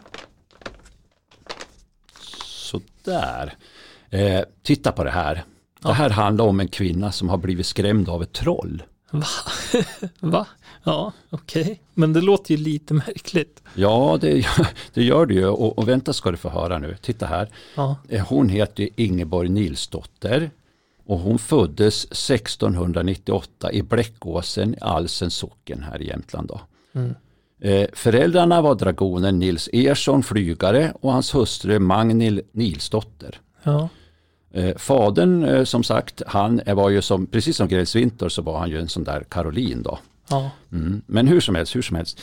Sådär. 2.42 3.54
Eh, 4.11 4.40
titta 4.62 4.92
på 4.92 5.04
det 5.04 5.11
här. 5.11 5.45
Det 5.80 5.92
här 5.92 6.11
handlar 6.11 6.45
om 6.45 6.61
en 6.61 6.68
kvinna 6.68 7.12
som 7.12 7.28
har 7.28 7.38
blivit 7.38 7.66
skrämd 7.66 8.09
av 8.09 8.23
ett 8.23 8.33
troll. 8.33 8.83
Va? 9.11 9.26
Va? 10.21 10.47
Ja, 10.85 11.12
okej. 11.30 11.62
Okay. 11.62 11.76
Men 11.95 12.12
det 12.12 12.21
låter 12.21 12.54
ju 12.54 12.64
lite 12.64 12.95
märkligt. 12.95 13.62
Ja, 13.75 14.18
det, 14.21 14.47
det 14.95 15.04
gör 15.04 15.26
det 15.26 15.35
ju. 15.35 15.47
Och, 15.47 15.78
och, 15.78 15.88
vänta 15.88 16.12
ska 16.12 16.30
du 16.30 16.37
få 16.37 16.49
höra 16.49 16.78
nu. 16.78 16.97
Titta 17.00 17.26
här. 17.26 17.49
Ja. 17.75 17.97
Eh, 18.09 18.26
hon 18.26 18.49
heter 18.49 18.88
Ingeborg 18.97 19.49
Nilsdotter. 19.49 20.50
Och 21.08 21.18
hon 21.18 21.38
föddes 21.38 22.04
1698 22.04 23.72
i 23.72 23.82
Bläckåsen 23.82 24.74
i 24.74 24.78
Alsens 24.80 25.34
socken 25.34 25.82
här 25.82 26.02
i 26.02 26.06
Jämtland. 26.06 26.48
Då. 26.48 26.60
Mm. 26.94 27.14
Eh, 27.60 27.88
föräldrarna 27.92 28.60
var 28.60 28.74
dragonen 28.74 29.38
Nils 29.38 29.68
Ersson, 29.72 30.22
flygare 30.22 30.92
och 31.00 31.12
hans 31.12 31.34
hustru 31.34 31.78
Magnil 31.78 32.42
Nilsdotter. 32.52 33.40
Ja. 33.62 33.88
Eh, 34.50 34.76
fadern 34.76 35.44
eh, 35.44 35.64
som 35.64 35.82
sagt, 35.82 36.22
han 36.26 36.60
var 36.66 36.90
ju 36.90 37.02
som, 37.02 37.26
precis 37.26 37.56
som 37.56 37.68
Grälsvinter 37.68 38.28
så 38.28 38.42
var 38.42 38.58
han 38.58 38.70
ju 38.70 38.78
en 38.78 38.88
sån 38.88 39.04
där 39.04 39.24
Karolin 39.28 39.82
då. 39.82 39.98
Ja. 40.30 40.50
Mm. 40.72 41.02
Men 41.06 41.26
hur 41.26 41.40
som 41.40 41.54
helst, 41.54 41.76
hur 41.76 41.82
som 41.82 41.96
helst. 41.96 42.20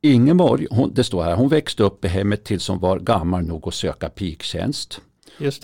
Ingeborg, 0.00 0.66
hon, 0.70 0.94
det 0.94 1.04
står 1.04 1.22
här, 1.22 1.36
hon 1.36 1.48
växte 1.48 1.82
upp 1.82 2.04
i 2.04 2.08
hemmet 2.08 2.44
tills 2.44 2.68
hon 2.68 2.78
var 2.78 2.98
gammal 2.98 3.42
nog 3.42 3.68
att 3.68 3.74
söka 3.74 4.08
piktjänst. 4.08 5.00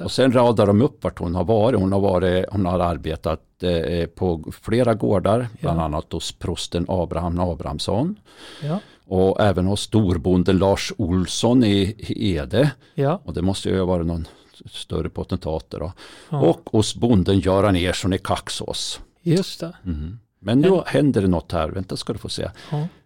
Och 0.05 0.13
sen 0.13 0.33
radar 0.33 0.67
de 0.67 0.83
upp 0.83 1.05
vart 1.05 1.19
hon 1.19 1.35
har 1.35 1.45
varit. 1.45 1.81
Hon 1.81 1.93
har, 1.93 2.01
varit, 2.01 2.45
hon 2.51 2.67
har 2.67 2.79
arbetat 2.81 3.41
eh, 3.63 4.07
på 4.07 4.53
flera 4.63 4.95
gårdar, 4.95 5.49
bland 5.61 5.81
Ja. 5.81 5.85
annat 5.85 6.13
hos 6.13 6.33
prosten 6.33 6.85
Abraham 6.89 7.41
Abrahamsson. 7.41 8.17
Ja. 8.63 8.79
Och 9.07 9.41
även 9.41 9.67
hos 9.67 9.81
storbonden 9.81 10.59
Lars 10.59 10.93
Olsson 10.97 11.65
i, 11.65 11.95
i 11.99 12.35
Ede. 12.37 12.71
Ja. 12.95 13.21
Och 13.25 13.35
det 13.35 13.43
måste 13.43 13.69
ju 13.69 13.79
ha 13.79 13.85
varit 13.85 14.07
någon 14.07 14.27
större 14.71 15.09
potentat 15.09 15.67
då. 15.69 15.93
ja. 16.31 16.41
Och 16.41 16.69
hos 16.73 16.95
bonden 16.97 17.41
Göran 17.41 17.77
Ersson 17.77 18.13
i 18.13 18.19
Kaxås. 18.19 19.01
Just 19.23 19.61
det. 19.61 19.77
Mhm. 19.83 20.19
Men 20.39 20.63
då 20.63 20.85
händer 20.87 21.23
det 21.23 21.29
något 21.29 21.53
här, 21.53 21.69
vänta 21.69 21.97
ska 21.97 22.13
du 22.13 22.19
få 22.19 22.29
se. 22.29 22.51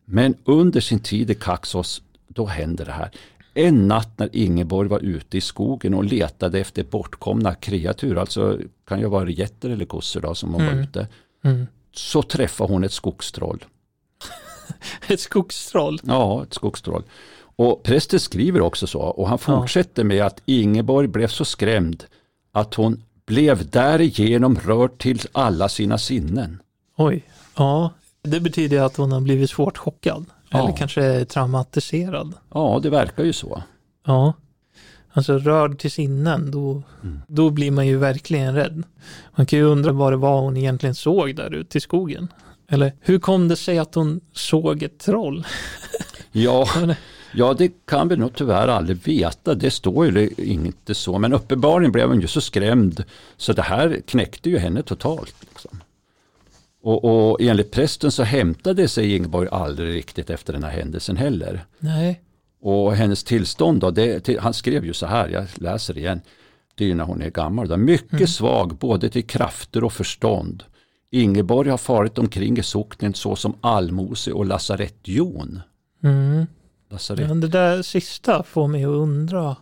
Men 0.04 0.34
under 0.44 0.80
sin 0.80 0.98
tid 1.00 1.30
i 1.30 1.34
Kaxås, 1.34 2.02
då 2.28 2.46
händer 2.46 2.84
det 2.84 2.92
här. 2.92 3.10
En 3.58 3.88
natt 3.88 4.18
när 4.18 4.28
Ingeborg 4.36 4.88
var 4.88 4.98
ute 4.98 5.38
i 5.38 5.40
skogen 5.40 5.94
och 5.94 6.04
letade 6.04 6.58
efter 6.60 6.84
bortkomna 6.84 7.54
kreatur, 7.54 8.18
alltså 8.18 8.58
kan 8.88 9.00
ju 9.00 9.06
vara 9.08 9.28
getter 9.30 9.70
eller 9.70 9.84
kossor 9.84 10.20
då 10.20 10.34
som 10.34 10.54
hon 10.54 10.64
var 10.64 10.72
Mm. 10.72 10.84
ute, 10.84 11.06
Mm. 11.44 11.66
så 11.92 12.22
träffade 12.22 12.72
hon 12.72 12.84
ett 12.84 12.92
skogstroll. 12.92 13.64
Ett 15.08 15.20
skogstroll. 15.20 16.00
Ja, 16.02 16.42
ett 16.42 16.54
skogstroll. 16.54 17.02
Och 17.56 17.82
prästen 17.82 18.20
skriver 18.20 18.60
också 18.60 18.86
så 18.86 19.00
och 19.00 19.28
han 19.28 19.38
fortsätter 19.38 20.04
med 20.04 20.22
att 20.26 20.42
Ingeborg 20.46 21.08
blev 21.08 21.28
så 21.28 21.44
skrämd 21.44 22.04
att 22.52 22.74
hon 22.74 23.02
blev 23.26 23.70
därigenom 23.70 24.56
rörd 24.58 24.98
till 24.98 25.20
alla 25.32 25.68
sina 25.68 25.98
sinnen. 25.98 26.62
Oj. 26.96 27.24
Ja, 27.56 27.90
det 28.22 28.40
betyder 28.40 28.80
att 28.82 28.96
hon 28.96 29.12
har 29.12 29.20
blivit 29.20 29.50
svårt 29.50 29.78
chockad. 29.78 30.26
Ja. 30.50 30.58
Eller 30.64 30.76
kanske 30.76 31.24
traumatiserad. 31.24 32.32
Ja, 32.54 32.80
det 32.82 32.90
verkar 32.90 33.24
ju 33.24 33.32
så. 33.32 33.62
Ja. 34.06 34.32
Alltså 35.12 35.38
rörd 35.38 35.78
till 35.78 35.90
sinnen, 35.90 36.50
då, 36.50 36.82
Mm. 37.02 37.20
då 37.28 37.50
blir 37.50 37.70
man 37.70 37.86
ju 37.86 37.96
verkligen 37.96 38.54
rädd. 38.54 38.82
Man 39.36 39.46
kan 39.46 39.58
ju 39.58 39.64
undra 39.64 39.92
vad 39.92 40.12
det 40.12 40.16
var 40.16 40.40
hon 40.40 40.56
egentligen 40.56 40.94
såg 40.94 41.36
där 41.36 41.54
ute 41.54 41.78
i 41.78 41.80
skogen. 41.80 42.28
Eller 42.70 42.92
hur 43.00 43.18
kom 43.18 43.48
det 43.48 43.56
sig 43.56 43.78
att 43.78 43.94
hon 43.94 44.20
såg 44.32 44.82
ett 44.82 44.98
troll? 44.98 45.46
Ja, 46.32 46.68
menar, 46.80 46.96
ja, 47.34 47.54
det 47.58 47.72
kan 47.86 48.08
vi 48.08 48.16
nog 48.16 48.34
tyvärr 48.34 48.68
aldrig 48.68 48.96
veta. 49.06 49.54
Det 49.54 49.70
står 49.70 50.06
ju 50.06 50.30
inte 50.36 50.94
så. 50.94 51.18
Men 51.18 51.32
uppenbarligen 51.32 51.92
blev 51.92 52.08
hon 52.08 52.20
ju 52.20 52.26
så 52.26 52.40
skrämd 52.40 53.04
så 53.36 53.52
det 53.52 53.62
här 53.62 54.00
knäckte 54.06 54.50
ju 54.50 54.58
henne 54.58 54.82
totalt. 54.82 55.34
Liksom. 55.40 55.80
Och, 56.88 57.04
och 57.04 57.40
enligt 57.40 57.70
prästen 57.70 58.12
så 58.12 58.22
hämtade 58.22 58.88
sig 58.88 59.16
Ingeborg 59.16 59.48
aldrig 59.52 59.94
riktigt 59.94 60.30
efter 60.30 60.52
den 60.52 60.64
här 60.64 60.70
händelsen 60.70 61.16
heller. 61.16 61.64
Nej. 61.78 62.20
Och 62.60 62.94
hennes 62.94 63.24
tillstånd 63.24 63.80
då, 63.80 63.90
det, 63.90 64.20
till, 64.20 64.38
han 64.38 64.54
skrev 64.54 64.84
ju 64.84 64.92
så 64.92 65.06
här, 65.06 65.28
jag 65.28 65.46
läser 65.54 65.98
igen, 65.98 66.20
det 66.74 66.90
är 66.90 66.94
när 66.94 67.04
hon 67.04 67.22
är 67.22 67.30
gammal, 67.30 67.68
då, 67.68 67.76
mycket 67.76 68.12
Mm. 68.12 68.26
svag 68.26 68.74
både 68.76 69.10
till 69.10 69.26
krafter 69.26 69.84
och 69.84 69.92
förstånd. 69.92 70.64
Ingeborg 71.10 71.70
har 71.70 71.78
farit 71.78 72.18
omkring 72.18 72.58
i 72.58 72.62
socknen 72.62 73.14
så 73.14 73.36
som 73.36 73.54
allmose 73.60 74.32
och 74.32 74.46
lasarettjon. 74.46 75.60
Mm. 76.02 76.46
Lasarett. 76.90 77.28
Men 77.28 77.40
det 77.40 77.48
där 77.48 77.82
sista 77.82 78.42
får 78.42 78.68
mig 78.68 78.84
att 78.84 78.88
undra 78.88 79.56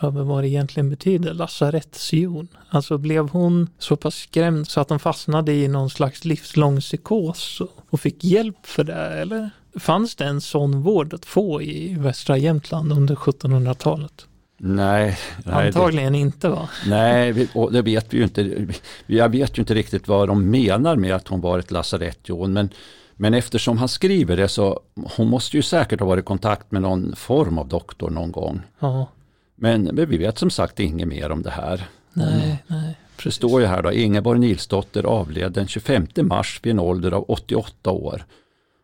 över 0.00 0.22
vad 0.22 0.44
det 0.44 0.48
egentligen 0.48 0.90
betyder, 0.90 1.34
lasarettshjon. 1.34 2.48
Alltså 2.70 2.98
blev 2.98 3.28
hon 3.28 3.68
så 3.78 3.96
pass 3.96 4.14
skrämd 4.14 4.68
så 4.68 4.80
att 4.80 4.90
hon 4.90 4.98
fastnade 4.98 5.52
i 5.52 5.68
någon 5.68 5.90
slags 5.90 6.24
livslång 6.24 6.80
psykos 6.80 7.60
och- 7.90 8.00
fick 8.00 8.24
hjälp 8.24 8.66
för 8.66 8.84
det, 8.84 8.94
eller? 8.94 9.50
Fanns 9.78 10.16
det 10.16 10.24
en 10.24 10.40
sån 10.40 10.82
vård 10.82 11.14
att 11.14 11.24
få 11.26 11.62
i 11.62 11.94
västra 11.98 12.36
Jämtland 12.36 12.92
under 12.92 13.14
1700-talet? 13.14 14.26
Nej, 14.58 15.06
nej, 15.06 15.18
det, 15.44 15.52
Antagligen 15.52 16.14
inte 16.14 16.48
va? 16.48 16.68
nej 16.86 17.32
vi, 17.32 17.48
det 17.72 17.82
vet 17.82 18.14
vi 18.14 18.16
ju 18.18 18.22
inte. 18.24 18.66
Jag 19.06 19.28
vet 19.28 19.58
ju 19.58 19.62
inte 19.62 19.74
riktigt 19.74 20.08
vad 20.08 20.28
de 20.28 20.50
menar 20.50 20.96
med 20.96 21.14
att 21.14 21.28
hon 21.28 21.40
var 21.40 21.58
ett 21.58 21.70
lasarettjon. 21.70 22.52
Men, 22.52 22.68
men 23.14 23.34
eftersom 23.34 23.78
han 23.78 23.88
skriver 23.88 24.36
det 24.36 24.48
så 24.48 24.80
hon 25.16 25.28
måste 25.28 25.56
ju 25.56 25.62
säkert 25.62 26.00
ha 26.00 26.06
varit 26.06 26.22
i 26.22 26.26
kontakt 26.26 26.72
med 26.72 26.82
någon 26.82 27.16
form 27.16 27.58
av 27.58 27.68
doktor 27.68 28.10
någon 28.10 28.32
gång. 28.32 28.60
Ja, 28.78 29.08
Men, 29.56 29.96
vi 29.96 30.16
vet 30.16 30.38
som 30.38 30.50
sagt 30.50 30.80
inget 30.80 31.08
mer 31.08 31.30
om 31.30 31.42
det 31.42 31.50
här. 31.50 31.88
nej, 32.12 32.64
nej. 32.66 32.96
Det 33.24 33.30
står 33.32 33.60
ju 33.60 33.66
här 33.66 33.82
då, 33.82 33.92
Ingeborg 33.92 34.38
Nilsdotter 34.40 35.04
avled 35.04 35.52
den 35.52 35.68
25 35.68 36.06
mars 36.22 36.60
vid 36.62 36.70
en 36.70 36.78
ålder 36.78 37.12
av 37.12 37.24
88 37.28 37.90
år. 37.90 38.24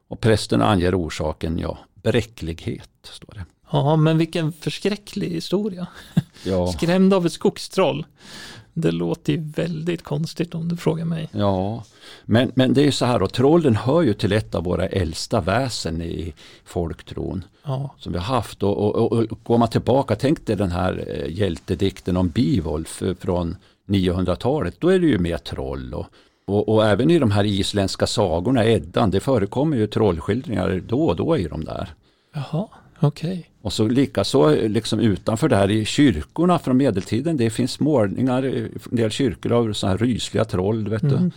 Och 0.08 0.20
prästen 0.20 0.62
anger 0.62 1.00
orsaken, 1.06 1.58
ja, 1.58 1.78
bräcklighet. 2.02 2.90
Står 3.02 3.34
det. 3.34 3.44
Ja, 3.72 3.96
men 3.96 4.18
vilken 4.18 4.52
förskräcklig 4.52 5.30
historia. 5.30 5.86
Ja, 6.44 6.72
Skrämd 6.72 7.14
av 7.14 7.26
ett 7.26 7.32
skogstroll. 7.32 8.06
Det 8.74 8.90
låter 8.90 9.32
ju 9.32 9.40
väldigt 9.56 10.02
konstigt 10.02 10.54
om 10.54 10.68
du 10.68 10.76
frågar 10.76 11.04
mig. 11.04 11.28
ja. 11.32 11.84
Men, 12.24 12.52
men 12.54 12.74
det 12.74 12.80
är 12.80 12.84
ju 12.84 12.92
så 12.92 13.04
här 13.04 13.18
då, 13.18 13.26
trollen 13.26 13.76
hör 13.76 14.02
ju 14.02 14.14
till 14.14 14.32
ett 14.32 14.54
av 14.54 14.64
våra 14.64 14.86
äldsta 14.86 15.40
väsen 15.40 16.02
i 16.02 16.34
folktron 16.64 17.44
Ja, 17.64 17.94
som 17.98 18.12
vi 18.12 18.18
har 18.18 18.34
haft. 18.34 18.62
Och, 18.62 18.78
och, 18.78 18.94
och, 18.94 19.12
och 19.12 19.38
går 19.42 19.58
man 19.58 19.68
tillbaka, 19.68 20.16
tänk 20.16 20.46
dig 20.46 20.56
den 20.56 20.70
här 20.70 21.04
eh, 21.08 21.38
hjältedikten 21.38 22.16
om 22.16 22.32
eh, 22.36 23.14
från 23.20 23.56
900-talet, 23.86 24.74
då 24.78 24.88
är 24.88 24.98
det 24.98 25.06
ju 25.06 25.18
med 25.18 25.44
troll. 25.44 25.94
Och, 25.94 26.06
och, 26.46 26.68
och 26.68 26.86
även 26.86 27.10
i 27.10 27.18
de 27.18 27.30
här 27.30 27.44
isländska 27.44 28.06
sagorna, 28.06 28.64
Eddan, 28.64 29.10
det 29.10 29.20
förekommer 29.20 29.76
ju 29.76 29.86
trollskildringar 29.86 30.82
då 30.88 31.04
och 31.06 31.16
då 31.16 31.36
i 31.36 31.48
de 31.48 31.64
där. 31.64 31.94
jaha, 32.34 32.68
okej. 33.06 33.50
Och 33.62 33.72
så 33.72 33.88
likaså 33.88 34.50
liksom 34.50 35.00
utanför 35.00 35.48
där 35.48 35.70
i 35.70 35.84
kyrkorna 35.84 36.58
från 36.58 36.76
medeltiden, 36.76 37.36
det 37.36 37.50
finns 37.50 37.80
målningar 37.80 38.44
i 38.44 38.60
en 38.90 38.96
del 38.96 39.10
kyrkor 39.10 39.52
av 39.52 39.72
sådana 39.72 39.98
här 39.98 40.06
rysliga 40.06 40.44
troll. 40.44 40.88
Vet 40.88 41.02
du. 41.02 41.16
Mm. 41.16 41.30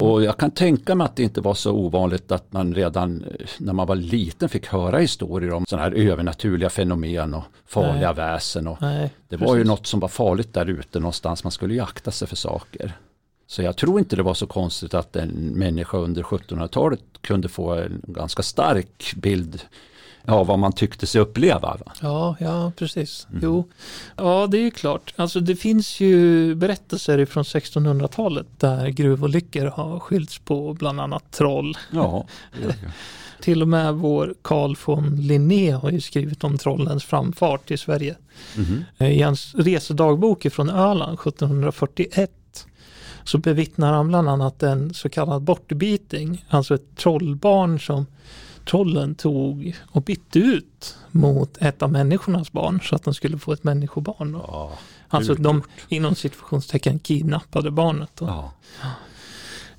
Och 0.00 0.22
jag 0.22 0.36
kan 0.36 0.50
tänka 0.50 0.94
mig 0.94 1.04
att 1.04 1.16
det 1.16 1.22
inte 1.22 1.40
var 1.40 1.54
så 1.54 1.72
ovanligt 1.72 2.32
att 2.32 2.52
man 2.52 2.74
redan 2.74 3.24
eh, 3.24 3.46
när 3.58 3.72
man 3.72 3.86
var 3.86 3.96
liten 3.96 4.48
fick 4.48 4.66
höra 4.66 4.98
historier 4.98 5.52
om 5.52 5.66
sådana 5.68 5.84
här 5.84 5.92
övernaturliga 5.92 6.70
fenomen 6.70 7.34
och 7.34 7.44
farliga 7.66 8.12
väsen. 8.12 8.66
Och 8.66 8.78
Nej, 8.80 9.10
det 9.28 9.36
var 9.36 9.56
ju 9.56 9.64
något 9.64 9.86
som 9.86 10.00
var 10.00 10.08
farligt 10.08 10.54
där 10.54 10.70
ute 10.70 11.00
någonstans, 11.00 11.44
man 11.44 11.50
skulle 11.50 11.74
jakta 11.74 12.10
sig 12.10 12.28
för 12.28 12.36
saker. 12.36 12.92
Så 13.46 13.62
jag 13.62 13.76
tror 13.76 13.98
inte 13.98 14.16
det 14.16 14.22
var 14.22 14.34
så 14.34 14.46
konstigt 14.46 14.94
att 14.94 15.16
en 15.16 15.28
människa 15.54 15.98
under 15.98 16.22
1700-talet 16.22 17.00
kunde 17.20 17.48
få 17.48 17.74
en 17.74 18.02
ganska 18.06 18.42
stark 18.42 19.14
bild 19.16 19.62
av 20.26 20.46
vad 20.46 20.58
man 20.58 20.72
tyckte 20.72 21.06
sig 21.06 21.20
uppleva. 21.20 21.76
Va? 21.86 21.92
Ja, 22.00 22.36
ja, 22.40 22.72
precis. 22.76 23.26
Mm. 23.30 23.40
Jo, 23.44 23.68
ja, 24.16 24.46
det 24.46 24.58
är 24.58 24.62
ju 24.62 24.70
klart. 24.70 25.14
Alltså 25.16 25.40
det 25.40 25.56
finns 25.56 26.00
ju 26.00 26.54
berättelser 26.54 27.24
från 27.24 27.42
1600-talet 27.42 28.46
där 28.58 28.88
gruvolyckor 28.88 29.66
har 29.66 29.98
skylts 29.98 30.38
på 30.38 30.74
bland 30.74 31.00
annat 31.00 31.30
troll. 31.30 31.76
Ja, 31.90 32.26
Till 33.40 33.62
och 33.62 33.68
med 33.68 33.94
vår 33.94 34.34
Carl 34.42 34.76
von 34.84 35.16
Linné 35.16 35.70
har 35.70 35.90
ju 35.90 36.00
skrivit 36.00 36.44
om 36.44 36.58
trollens 36.58 37.04
framfart 37.04 37.66
till 37.66 37.78
Sverige. 37.78 38.16
Mhm. 38.56 38.84
I 39.10 39.22
hans 39.22 39.54
resedagbok 39.54 40.46
från 40.52 40.70
Öland 40.70 41.18
1741 41.20 42.30
så 43.24 43.38
bevittnar 43.38 43.92
han 43.92 44.08
bland 44.08 44.28
annat 44.28 44.62
en 44.62 44.94
så 44.94 45.08
kallad 45.08 45.42
bortbyting, 45.42 46.44
alltså 46.48 46.74
ett 46.74 46.96
trollbarn 46.96 47.80
som 47.80 48.06
trollen 48.70 49.14
tog 49.14 49.76
och 49.90 50.02
bytte 50.02 50.38
ut 50.38 50.96
mot 51.10 51.56
ett 51.60 51.82
av 51.82 51.92
människornas 51.92 52.52
barn 52.52 52.80
så 52.84 52.96
att 52.96 53.02
de 53.02 53.14
skulle 53.14 53.38
få 53.38 53.52
ett 53.52 53.64
människobarn. 53.64 54.40
Ja, 54.46 54.72
Alltså 55.08 55.34
de 55.34 55.62
inom 55.88 56.14
situationstecken 56.14 56.98
kidnappade 56.98 57.70
barnet. 57.70 58.10
Ja. 58.20 58.52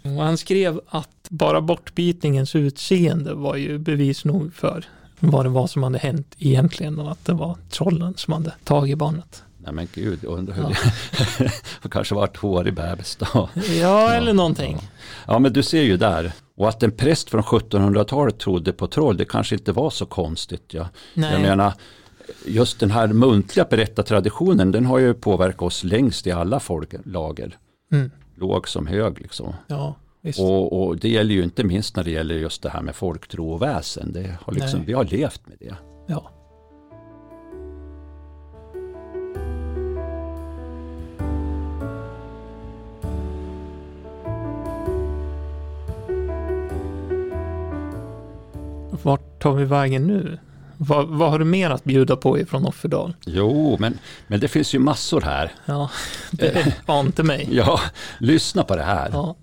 Och 0.04 0.24
han 0.24 0.38
skrev 0.38 0.82
att 0.88 1.28
bara 1.30 1.62
bortbytningens 1.62 2.56
utseende 2.56 3.34
var 3.34 3.56
ju 3.56 3.78
bevis 3.78 4.26
nog 4.26 4.54
för 4.54 4.86
vad 5.20 5.46
det 5.46 5.50
var 5.50 5.68
som 5.68 5.84
hade 5.84 5.98
hänt 5.98 6.36
egentligen 6.38 7.00
och 7.00 7.12
att 7.12 7.26
det 7.26 7.34
var 7.34 7.58
trollen 7.70 8.14
som 8.18 8.34
hade 8.34 8.54
tagit 8.64 8.98
barnet. 8.98 9.44
Nej 9.58 9.74
men 9.74 9.88
gud, 9.94 10.20
jag 10.24 10.32
undrar 10.32 10.56
hur 10.56 10.64
ja. 10.64 11.50
det 11.82 11.90
kanske 11.92 12.16
var 12.16 12.30
hårig 12.42 12.74
bebis 12.74 13.16
då. 13.16 13.26
Ja, 13.34 13.62
ja, 13.62 14.14
eller 14.14 14.34
någonting. 14.34 14.78
Ja. 14.82 14.88
ja, 15.28 15.40
men 15.40 15.54
du 15.54 15.64
ser 15.64 15.82
ju 15.82 15.98
där. 15.98 16.34
Och 16.62 16.70
att 16.70 16.84
en 16.84 16.92
präst 16.92 17.30
från 17.30 17.42
1700-talet 17.42 18.40
trodde 18.40 18.74
på 18.74 18.88
troll, 18.88 19.18
det 19.18 19.26
kanske 19.26 19.56
inte 19.56 19.72
var 19.72 19.90
så 19.90 20.06
konstigt. 20.06 20.74
Ja. 20.74 20.90
Nej. 21.14 21.34
Jag 21.34 21.42
menar, 21.42 21.74
just 22.46 22.80
den 22.80 22.92
här 22.92 23.08
muntliga 23.08 23.66
berättartraditionen, 23.70 24.72
den 24.72 24.86
har 24.86 25.00
ju 25.00 25.14
påverkat 25.14 25.62
oss 25.62 25.84
längst 25.84 26.28
i 26.28 26.32
alla 26.32 26.60
folklager. 26.60 27.58
Mm. 27.92 28.12
Låg 28.36 28.68
som 28.68 28.88
hög 28.88 29.22
liksom. 29.22 29.54
Ja, 29.68 29.96
och, 30.38 30.88
och, 30.88 30.98
det 30.98 31.10
gäller 31.10 31.36
ju 31.36 31.44
inte 31.44 31.64
minst 31.64 31.96
när 31.96 32.04
det 32.04 32.12
gäller 32.12 32.36
just 32.36 32.64
det 32.64 32.70
här 32.70 32.82
med 32.82 32.96
folktro 32.96 33.52
och 33.52 33.62
väsen. 33.62 34.14
Det 34.14 34.38
har 34.42 34.54
liksom, 34.54 34.86
vi 34.86 34.94
har 34.94 35.04
levt 35.04 35.48
med 35.48 35.58
det. 35.60 35.76
Ja. 36.08 36.32
Vart 49.04 49.42
tar 49.42 49.54
vi 49.54 49.66
vägen 49.66 50.08
nu? 50.08 50.40
Vad, 50.78 51.08
vad, 51.08 51.32
har 51.32 51.40
du 51.40 51.46
mer 51.46 51.70
att 51.70 51.84
bjuda 51.84 52.16
på 52.16 52.40
ifrån 52.40 52.66
Offerdal? 52.66 53.16
Jo, 53.26 53.78
men, 53.80 53.98
men 54.28 54.40
det 54.40 54.48
finns 54.48 54.76
ju 54.76 54.80
massor 54.80 55.22
här. 55.22 55.52
Ja, 55.66 55.90
det 56.32 56.76
ante 56.86 57.24
mig. 57.24 57.48
ja, 57.52 57.80
lyssna 58.20 58.64
på 58.64 58.76
det 58.76 58.84
här. 58.84 59.10
Ja. 59.14 59.36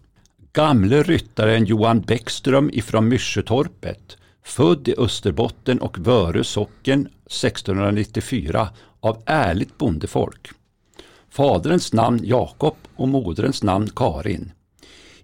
Gamle 0.52 1.02
ryttaren 1.02 1.64
Johan 1.64 2.00
Bäckström 2.00 2.70
ifrån 2.72 3.08
Myrsötorpet, 3.08 4.16
född 4.44 4.88
i 4.88 4.94
Österbotten 4.98 5.80
och 5.80 5.98
Vörö 5.98 6.44
socken 6.44 7.08
1694 7.26 8.68
av 9.00 9.22
ärligt 9.26 9.78
bondefolk. 9.78 10.50
Faderns 11.30 11.92
namn 11.92 12.20
Jakob 12.24 12.76
och 12.96 13.08
moderns 13.08 13.62
namn 13.62 13.88
Karin. 13.96 14.52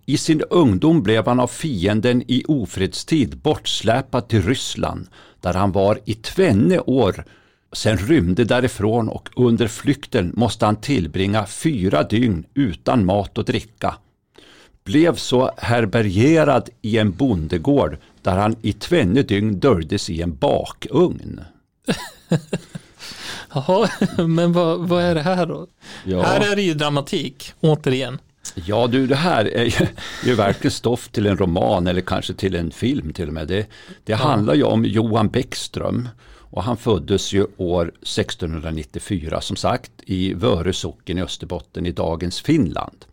I 0.07 0.17
sin 0.17 0.43
ungdom 0.51 1.03
blev 1.03 1.27
han 1.27 1.41
av 1.41 1.47
fienden 1.47 2.23
i 2.27 2.45
ofredstid 2.49 3.37
bortsläpad 3.37 4.29
till 4.29 4.43
Ryssland 4.43 5.07
där 5.41 5.55
han 5.55 5.73
var 5.73 5.99
i 6.05 6.15
tvenne 6.15 6.79
år 6.79 7.25
sen 7.73 7.99
rymde 7.99 8.45
därifrån 8.45 9.09
och 9.09 9.29
under 9.37 9.69
flykten 9.69 10.33
måste 10.37 10.67
han 10.67 10.77
tillbringa 10.77 11.47
fyra 11.47 12.03
dygn 12.03 12.45
utan 12.55 13.05
mat 13.05 13.39
och 13.39 13.45
dricka. 13.45 13.95
Blev 14.85 15.17
så 15.17 15.51
herbergerad 15.57 16.69
i 16.83 16.99
en 16.99 17.13
bondegård 17.13 17.97
där 18.23 18.37
han 18.37 18.57
i 18.63 18.73
tvenne 18.73 19.23
dygn 19.23 19.61
döljdes 19.61 20.11
i 20.11 20.23
en 20.23 20.37
bakugn. 20.37 21.41
Jaha, 23.55 23.89
men 24.27 24.53
vad, 24.53 24.89
vad, 24.89 25.03
är 25.03 25.15
det 25.15 25.23
här 25.23 25.47
då? 25.47 25.67
Ja. 26.05 26.23
Här 26.23 26.53
är 26.53 26.57
det 26.57 26.63
ju 26.63 26.75
dramatik, 26.75 27.53
återigen. 27.61 28.19
Ja 28.55 28.87
du, 28.87 29.07
det 29.07 29.17
här 29.17 29.45
är 29.45 29.65
ju, 29.65 29.87
ju 30.25 30.35
verkligen 30.35 30.73
stoff 30.73 31.09
till 31.09 31.27
en 31.27 31.37
roman 31.37 31.87
eller 31.87 32.01
kanske 32.01 32.35
till 32.35 32.55
en 32.55 32.71
film 32.71 33.13
till 33.13 33.29
och 33.29 33.35
med. 33.35 33.49
Det, 33.49 33.67
det 34.05 34.13
ja. 34.13 34.17
handlar 34.17 34.55
ju 34.55 34.63
om 34.63 34.85
Johan 34.85 35.29
Bäckström 35.29 36.09
och 36.55 36.63
han 36.63 36.77
föddes 36.77 37.33
ju 37.33 37.47
år 37.57 37.93
1694 38.03 39.41
som 39.41 39.57
sagt 39.57 39.93
i 40.03 40.35
Vörö 40.35 40.73
socken 40.73 41.19
i 41.19 41.23
Österbotten 41.23 41.87
i 41.87 41.93
dagens 41.93 42.41
Finland. 42.41 43.05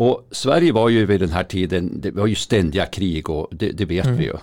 Och 0.00 0.28
Sverige 0.30 0.72
var 0.72 0.88
ju 0.88 1.06
vid 1.06 1.20
den 1.20 1.30
här 1.30 1.44
tiden, 1.44 2.00
det 2.00 2.10
var 2.10 2.26
ju 2.26 2.34
ständiga 2.34 2.86
krig 2.86 3.30
och 3.30 3.48
det, 3.50 3.72
det 3.72 3.84
vet 3.84 4.04
mm. 4.04 4.18
vi 4.18 4.24
ju. 4.24 4.34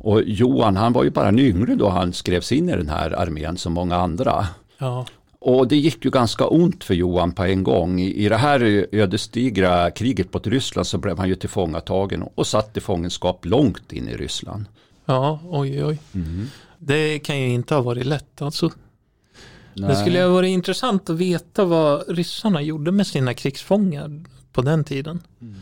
Och 0.00 0.22
Johan 0.22 0.76
han 0.76 0.92
var 0.92 1.04
ju 1.04 1.10
bara 1.10 1.28
en 1.28 1.38
yngre 1.38 1.74
då 1.74 1.88
han 1.88 2.12
skrevs 2.12 2.52
in 2.52 2.68
i 2.68 2.72
den 2.72 2.88
här 2.88 3.10
armén 3.10 3.56
som 3.56 3.72
många 3.72 3.96
andra. 3.96 4.46
Ja. 4.78 5.06
Och 5.40 5.68
det 5.68 5.76
gick 5.76 6.04
ju 6.04 6.10
ganska 6.10 6.46
ont 6.46 6.84
för 6.84 6.94
Johan 6.94 7.32
på 7.32 7.44
en 7.44 7.62
gång. 7.62 8.00
I 8.00 8.28
det 8.28 8.36
här 8.36 8.86
ödesdigra 8.92 9.90
kriget 9.90 10.34
mot 10.34 10.46
Ryssland 10.46 10.86
så 10.86 10.98
blev 10.98 11.18
han 11.18 11.28
ju 11.28 11.34
tillfångatagen 11.34 12.22
och 12.34 12.46
satt 12.46 12.76
i 12.76 12.80
fångenskap 12.80 13.44
långt 13.44 13.92
in 13.92 14.08
i 14.08 14.16
Ryssland. 14.16 14.64
Ja, 15.04 15.40
oj 15.44 15.84
oj. 15.84 15.98
Mm. 16.14 16.46
Det 16.78 17.18
kan 17.18 17.40
ju 17.40 17.48
inte 17.48 17.74
ha 17.74 17.82
varit 17.82 18.06
lätt 18.06 18.42
alltså. 18.42 18.70
Nej. 19.74 19.90
Det 19.90 19.96
skulle 19.96 20.22
ha 20.22 20.28
varit 20.28 20.48
intressant 20.48 21.10
att 21.10 21.16
veta 21.16 21.64
vad 21.64 22.08
ryssarna 22.08 22.62
gjorde 22.62 22.92
med 22.92 23.06
sina 23.06 23.34
krigsfångar 23.34 24.24
på 24.52 24.62
den 24.62 24.84
tiden. 24.84 25.22
Mm. 25.40 25.54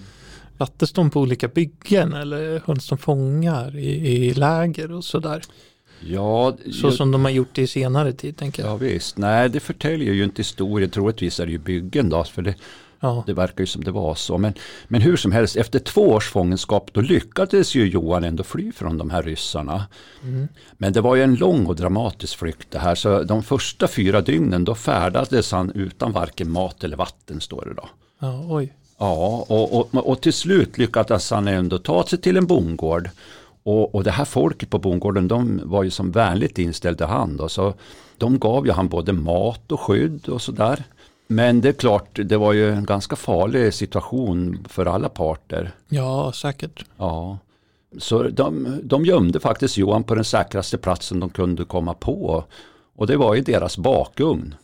Sattes 0.58 0.92
de 0.92 1.10
på 1.10 1.20
olika 1.20 1.48
byggen 1.48 2.12
eller 2.12 2.62
hölls 2.66 2.88
de 2.88 2.98
fångar 2.98 3.76
i, 3.76 3.88
i 3.88 4.34
läger 4.34 4.92
och 4.92 5.04
sådär? 5.04 5.42
Ja, 6.00 6.56
så 6.72 6.90
som 6.90 7.10
de 7.10 7.24
har 7.24 7.30
gjort 7.30 7.58
i 7.58 7.66
senare 7.66 8.12
tid 8.12 8.36
tänker 8.36 8.62
jag. 8.62 8.72
Ja 8.72 8.76
visst, 8.76 9.18
nej 9.18 9.48
det 9.48 9.60
förtäljer 9.60 10.12
ju 10.12 10.24
inte 10.24 10.40
historien, 10.40 10.90
troligtvis 10.90 11.40
är 11.40 11.46
det 11.46 11.52
ju 11.52 11.58
byggen 11.58 12.08
då, 12.08 12.24
för 12.24 12.42
det, 12.42 12.54
ja. 13.00 13.24
det 13.26 13.32
verkar 13.32 13.60
ju 13.60 13.66
som 13.66 13.84
det 13.84 13.90
var 13.90 14.14
så. 14.14 14.38
Men, 14.38 14.54
men 14.88 15.00
hur 15.00 15.16
som 15.16 15.32
helst, 15.32 15.56
efter 15.56 15.78
två 15.78 16.08
års 16.10 16.30
fångenskap 16.30 16.90
då 16.92 17.00
lyckades 17.00 17.74
ju 17.74 17.86
Johan 17.88 18.24
ändå 18.24 18.44
fly 18.44 18.72
från 18.72 18.98
de 18.98 19.10
här 19.10 19.22
ryssarna. 19.22 19.86
Mm. 20.22 20.48
Men 20.72 20.92
det 20.92 21.00
var 21.00 21.16
ju 21.16 21.22
en 21.22 21.34
lång 21.34 21.66
och 21.66 21.76
dramatisk 21.76 22.38
flykt 22.38 22.70
det 22.70 22.78
här, 22.78 22.94
så 22.94 23.22
de 23.22 23.42
första 23.42 23.88
fyra 23.88 24.20
dygnen 24.20 24.64
då 24.64 24.74
färdades 24.74 25.52
han 25.52 25.70
utan 25.74 26.12
varken 26.12 26.50
mat 26.50 26.84
eller 26.84 26.96
vatten, 26.96 27.40
står 27.40 27.64
det 27.66 27.74
då. 27.74 27.88
Ja, 28.18 28.46
oj. 28.48 28.72
Ja, 28.98 29.46
och, 29.48 29.78
och, 29.78 30.08
och 30.08 30.20
till 30.20 30.32
slut 30.32 30.78
lyckades 30.78 31.30
han 31.30 31.48
ändå 31.48 31.78
ta 31.78 32.06
sig 32.06 32.20
till 32.20 32.36
en 32.36 32.46
bondgård 32.46 33.10
och, 33.66 33.94
och 33.94 34.04
det 34.04 34.10
här 34.10 34.24
folket 34.24 34.70
på 34.70 34.78
bondgården 34.78 35.28
de 35.28 35.60
var 35.64 35.82
ju 35.82 35.90
som 35.90 36.10
vänligt 36.10 36.58
inställda 36.58 37.06
han 37.06 37.36
då, 37.36 37.48
så 37.48 37.74
de 38.18 38.38
gav 38.38 38.66
ju 38.66 38.72
han 38.72 38.88
både 38.88 39.12
mat 39.12 39.72
och 39.72 39.80
skydd 39.80 40.28
och 40.28 40.42
sådär. 40.42 40.84
Men 41.26 41.60
det 41.60 41.68
är 41.68 41.72
klart, 41.72 42.18
det 42.24 42.36
var 42.36 42.52
ju 42.52 42.72
en 42.72 42.84
ganska 42.84 43.16
farlig 43.16 43.74
situation 43.74 44.66
för 44.68 44.86
alla 44.86 45.08
parter. 45.08 45.74
Ja, 45.88 46.32
säkert. 46.32 46.84
Ja. 46.96 47.38
Så 47.98 48.22
de, 48.22 48.80
de 48.82 49.04
gömde 49.04 49.40
faktiskt 49.40 49.76
Johan 49.76 50.04
på 50.04 50.14
den 50.14 50.24
säkraste 50.24 50.78
platsen 50.78 51.20
de 51.20 51.30
kunde 51.30 51.64
komma 51.64 51.94
på. 51.94 52.44
Och 52.96 53.06
det 53.06 53.16
var 53.16 53.36
i 53.36 53.40
deras 53.40 53.78
bakugn. 53.78 54.54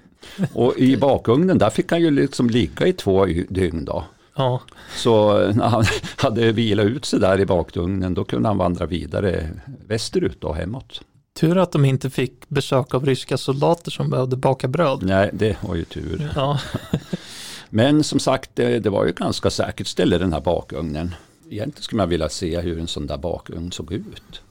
Och 0.54 0.78
i 0.78 0.96
bakugnen 0.96 1.58
där 1.58 1.70
fick 1.70 1.90
han 1.90 2.00
ju 2.00 2.10
liksom 2.10 2.50
ligga 2.50 2.86
i 2.86 2.92
två 2.92 3.26
dygn 3.48 3.84
då. 3.84 4.04
Ja. 4.40 4.60
Så 4.96 5.38
när 5.52 5.68
han 5.68 5.84
hade 6.16 6.52
vilat 6.52 6.86
ut 6.86 7.04
sig 7.04 7.20
där 7.20 7.40
i 7.40 7.46
bakugnen 7.46 8.14
då 8.14 8.24
kunde 8.24 8.48
han 8.48 8.58
vandra 8.58 8.86
vidare 8.86 9.50
västerut 9.86 10.44
och 10.44 10.56
hemåt. 10.56 11.00
Tur 11.32 11.58
att 11.58 11.72
de 11.72 11.84
inte 11.84 12.10
fick 12.10 12.48
besök 12.48 12.94
av 12.94 13.06
ryska 13.06 13.36
soldater 13.36 13.90
som 13.90 14.10
behövde 14.10 14.36
baka 14.36 14.68
bröd. 14.68 15.02
Nej, 15.02 15.30
det 15.32 15.56
var 15.62 15.74
ju 15.74 15.84
tur. 15.84 16.32
Ja. 16.34 16.60
Men 17.70 18.04
som 18.04 18.18
sagt, 18.18 18.50
det, 18.54 18.78
det 18.78 18.90
var 18.90 19.06
ju 19.06 19.12
ganska 19.12 19.50
säkert 19.50 19.86
ställe 19.86 20.18
den 20.18 20.32
här 20.32 20.40
bakugnen. 20.40 21.14
Egentligen 21.50 21.82
skulle 21.82 22.02
man 22.02 22.08
vilja 22.08 22.28
se 22.28 22.60
hur 22.60 22.78
en 22.78 22.86
sån 22.86 23.06
där 23.06 23.18
bakugn 23.18 23.72
såg 23.72 23.92
ut. 23.92 24.42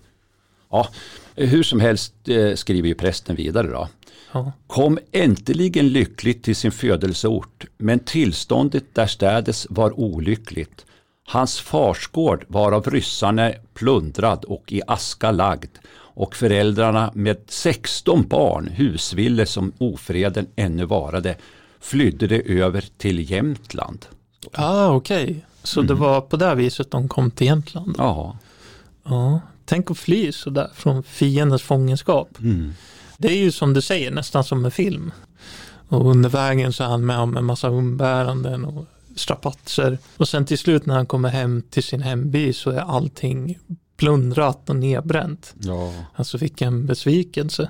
Ja, 0.72 0.88
hur 1.36 1.64
som 1.64 1.80
helst 1.80 2.14
eh, 2.28 2.56
skriver 2.56 2.88
ju 2.88 2.96
prästen 2.96 3.36
vidare 3.36 3.68
då. 3.68 3.88
Ja. 4.32 4.52
Kom 4.68 5.00
äntligen 5.12 5.88
lyckligt 5.88 6.44
till 6.44 6.56
sin 6.56 6.72
födelseort, 6.72 7.66
men 7.78 8.00
tillståndet 8.00 8.96
därstädes 8.96 9.68
var 9.70 10.00
olyckligt. 10.00 10.86
Hans 11.28 11.60
farsgård 11.60 12.46
var 12.48 12.72
av 12.72 12.90
ryssarna 12.90 13.52
plundrad 13.74 14.46
och 14.46 14.74
i 14.74 14.82
aska 14.88 15.32
lagd 15.32 15.78
och 16.20 16.36
föräldrarna 16.36 17.12
med 17.16 17.38
16 17.48 18.28
barn, 18.28 18.68
husville 18.68 19.46
som 19.46 19.72
ofreden 19.78 20.48
ännu 20.56 20.86
varade, 20.86 21.36
flydde 21.80 22.28
det 22.28 22.42
över 22.42 22.86
till 22.98 23.32
Jämtland. 23.32 24.06
Ah, 24.54 24.90
Okej, 24.90 25.24
okay. 25.24 25.36
så 25.64 25.80
mm. 25.80 25.88
det 25.88 25.94
var 25.94 26.22
på 26.22 26.38
det 26.38 26.56
viset 26.56 26.92
de 26.92 27.10
kom 27.10 27.32
till 27.32 27.48
Jämtland? 27.48 27.96
Ja. 27.98 28.38
ja. 29.04 29.42
Tänk 29.66 29.92
att 29.92 29.98
fly 29.98 30.32
sådär 30.32 30.70
från 30.74 31.04
fiendens 31.04 31.62
fångenskap. 31.62 32.40
Mm. 32.40 32.74
Det 33.22 33.28
är 33.28 33.38
ju 33.38 33.52
som 33.52 33.74
du 33.74 33.82
säger, 33.82 34.12
nästan 34.12 34.44
som 34.44 34.66
en 34.66 34.72
film. 34.72 35.12
Och 35.88 36.10
under 36.10 36.30
vägen 36.30 36.74
så 36.74 36.84
är 36.84 36.88
han 36.88 37.06
med 37.06 37.20
om 37.20 37.38
en 37.38 37.46
massa 37.46 37.70
umbäranden 37.70 38.66
och 38.66 38.86
strapatser. 39.16 39.98
Och 40.18 40.28
sen 40.28 40.46
till 40.46 40.58
slut 40.58 40.86
när 40.86 40.96
han 40.96 41.06
kommer 41.06 41.30
hem 41.30 41.62
till 41.70 41.84
sin 41.84 42.02
hemby 42.02 42.54
så 42.54 42.70
är 42.70 42.80
allting 42.80 43.58
plundrat 43.98 44.70
och 44.70 44.76
nedbränt. 44.76 45.54
Ja. 45.60 45.94
Alltså 46.16 46.38
vilken 46.38 46.86
besvikelse. 46.86 47.70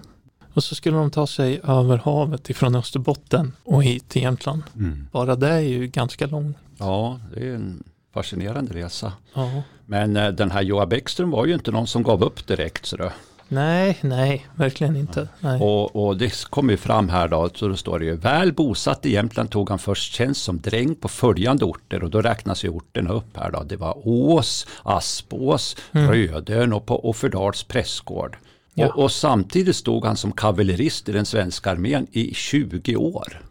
Och 0.53 0.63
så 0.63 0.75
skulle 0.75 0.97
de 0.97 1.11
ta 1.11 1.27
sig 1.27 1.61
över 1.63 1.97
havet 1.97 2.49
ifrån 2.49 2.75
Österbotten 2.75 3.51
och 3.63 3.83
hit 3.83 4.09
till 4.09 4.21
Jämtland. 4.21 4.63
Mm. 4.75 5.07
Bara 5.11 5.35
det 5.35 5.49
är 5.49 5.59
ju 5.59 5.87
ganska 5.87 6.27
långt. 6.27 6.57
Ja, 6.77 7.19
det 7.33 7.47
är 7.47 7.55
en 7.55 7.83
fascinerande 8.13 8.73
resa. 8.73 9.13
Ja. 9.33 9.63
Men 9.85 10.17
eh, 10.17 10.29
den 10.29 10.51
här 10.51 10.61
Joa 10.61 10.85
Bäckström 10.85 11.31
var 11.31 11.45
ju 11.45 11.53
inte 11.53 11.71
någon 11.71 11.87
som 11.87 12.03
gav 12.03 12.23
upp 12.23 12.47
direkt. 12.47 12.85
Så 12.85 12.97
då. 12.97 13.11
Nej, 13.51 13.97
nej, 14.01 14.47
verkligen 14.55 14.95
inte. 14.95 15.27
Nej. 15.39 15.61
Och, 15.61 15.95
och, 15.95 16.17
det 16.17 16.43
kommer 16.49 16.73
ju 16.73 16.77
fram 16.77 17.09
här 17.09 17.27
då, 17.27 17.49
så 17.55 17.67
då 17.67 17.75
står 17.75 17.99
det 17.99 18.05
ju 18.05 18.15
väl 18.15 18.53
bosatt 18.53 19.05
i 19.05 19.11
Jämtland 19.11 19.49
tog 19.49 19.69
han 19.69 19.79
först 19.79 20.13
tjänst 20.13 20.43
som 20.43 20.61
dräng 20.61 20.95
på 20.95 21.07
följande 21.07 21.65
orter 21.65 22.03
och 22.03 22.09
då 22.09 22.21
räknas 22.21 22.63
ju 22.63 22.69
orterna 22.69 23.09
upp 23.09 23.37
här 23.37 23.51
då. 23.51 23.63
Det 23.63 23.75
var 23.75 24.07
Ås, 24.07 24.67
Aspås, 24.83 25.75
mm. 25.91 26.11
Rödön 26.11 26.73
och 26.73 26.85
på 26.85 27.09
Offerdals 27.09 27.63
prästgård. 27.63 28.37
Ja. 28.73 28.87
Och, 28.87 29.03
och 29.03 29.11
samtidigt 29.11 29.75
stod 29.75 30.05
han 30.05 30.17
som 30.17 30.31
kavallerist 30.31 31.09
i 31.09 31.11
den 31.11 31.25
svenska 31.25 31.71
armén 31.71 32.07
i 32.11 32.33
20 32.33 32.95
år. 32.95 33.41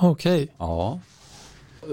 Okej. 0.00 0.48
Ja. 0.58 1.00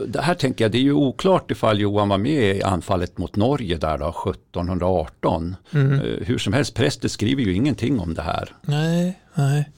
Det 0.07 0.21
här 0.21 0.33
tänker 0.33 0.63
jag, 0.65 0.71
det 0.71 0.77
är 0.77 0.81
ju 0.81 0.93
oklart 0.93 1.51
ifall 1.51 1.79
Johan 1.79 2.09
var 2.09 2.17
med 2.17 2.57
i 2.57 2.63
anfallet 2.63 3.17
mot 3.17 3.35
Norge 3.35 3.77
där 3.77 3.97
då, 3.97 4.09
1718. 4.09 5.55
Mm. 5.71 5.93
Eh, 5.93 6.25
Hur 6.25 6.37
som 6.37 6.53
helst, 6.53 6.73
prästen 6.73 7.09
skriver 7.09 7.43
ju 7.43 7.53
ingenting 7.53 7.99
om 7.99 8.13
det 8.13 8.21
här. 8.21 8.55
Nej, 8.61 9.19
nej. 9.33 9.69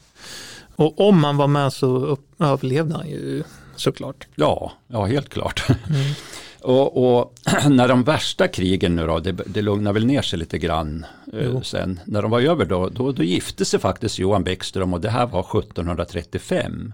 Och 0.75 0.99
om 0.99 1.23
han 1.23 1.37
var 1.37 1.47
med 1.47 1.73
så 1.73 2.17
överlevde 2.39 2.95
han 2.95 3.09
ju 3.09 3.43
såklart. 3.75 4.27
Ja, 4.35 4.71
ja 4.87 5.05
helt 5.05 5.29
klart. 5.29 5.69
Mm. 5.69 6.13
och, 6.61 7.17
och 7.17 7.33
när 7.69 7.87
de 7.87 8.03
värsta 8.03 8.47
krigen 8.47 8.95
nu 8.95 9.07
då, 9.07 9.19
det, 9.19 9.31
det 9.31 9.61
lugnar 9.61 9.93
väl 9.93 10.05
ner 10.05 10.21
sig 10.21 10.39
lite 10.39 10.57
grann 10.57 11.05
eh, 11.33 11.61
sen. 11.61 11.99
När 12.05 12.21
de 12.21 12.31
var 12.31 12.41
över 12.41 12.65
då, 12.65 12.89
då, 12.89 13.11
då 13.11 13.23
gifte 13.23 13.65
sig 13.65 13.79
faktiskt 13.79 14.19
Johan 14.19 14.43
Bäckström 14.43 14.93
och 14.93 15.01
det 15.01 15.09
här 15.09 15.25
var 15.25 15.59
1735. 15.59 16.93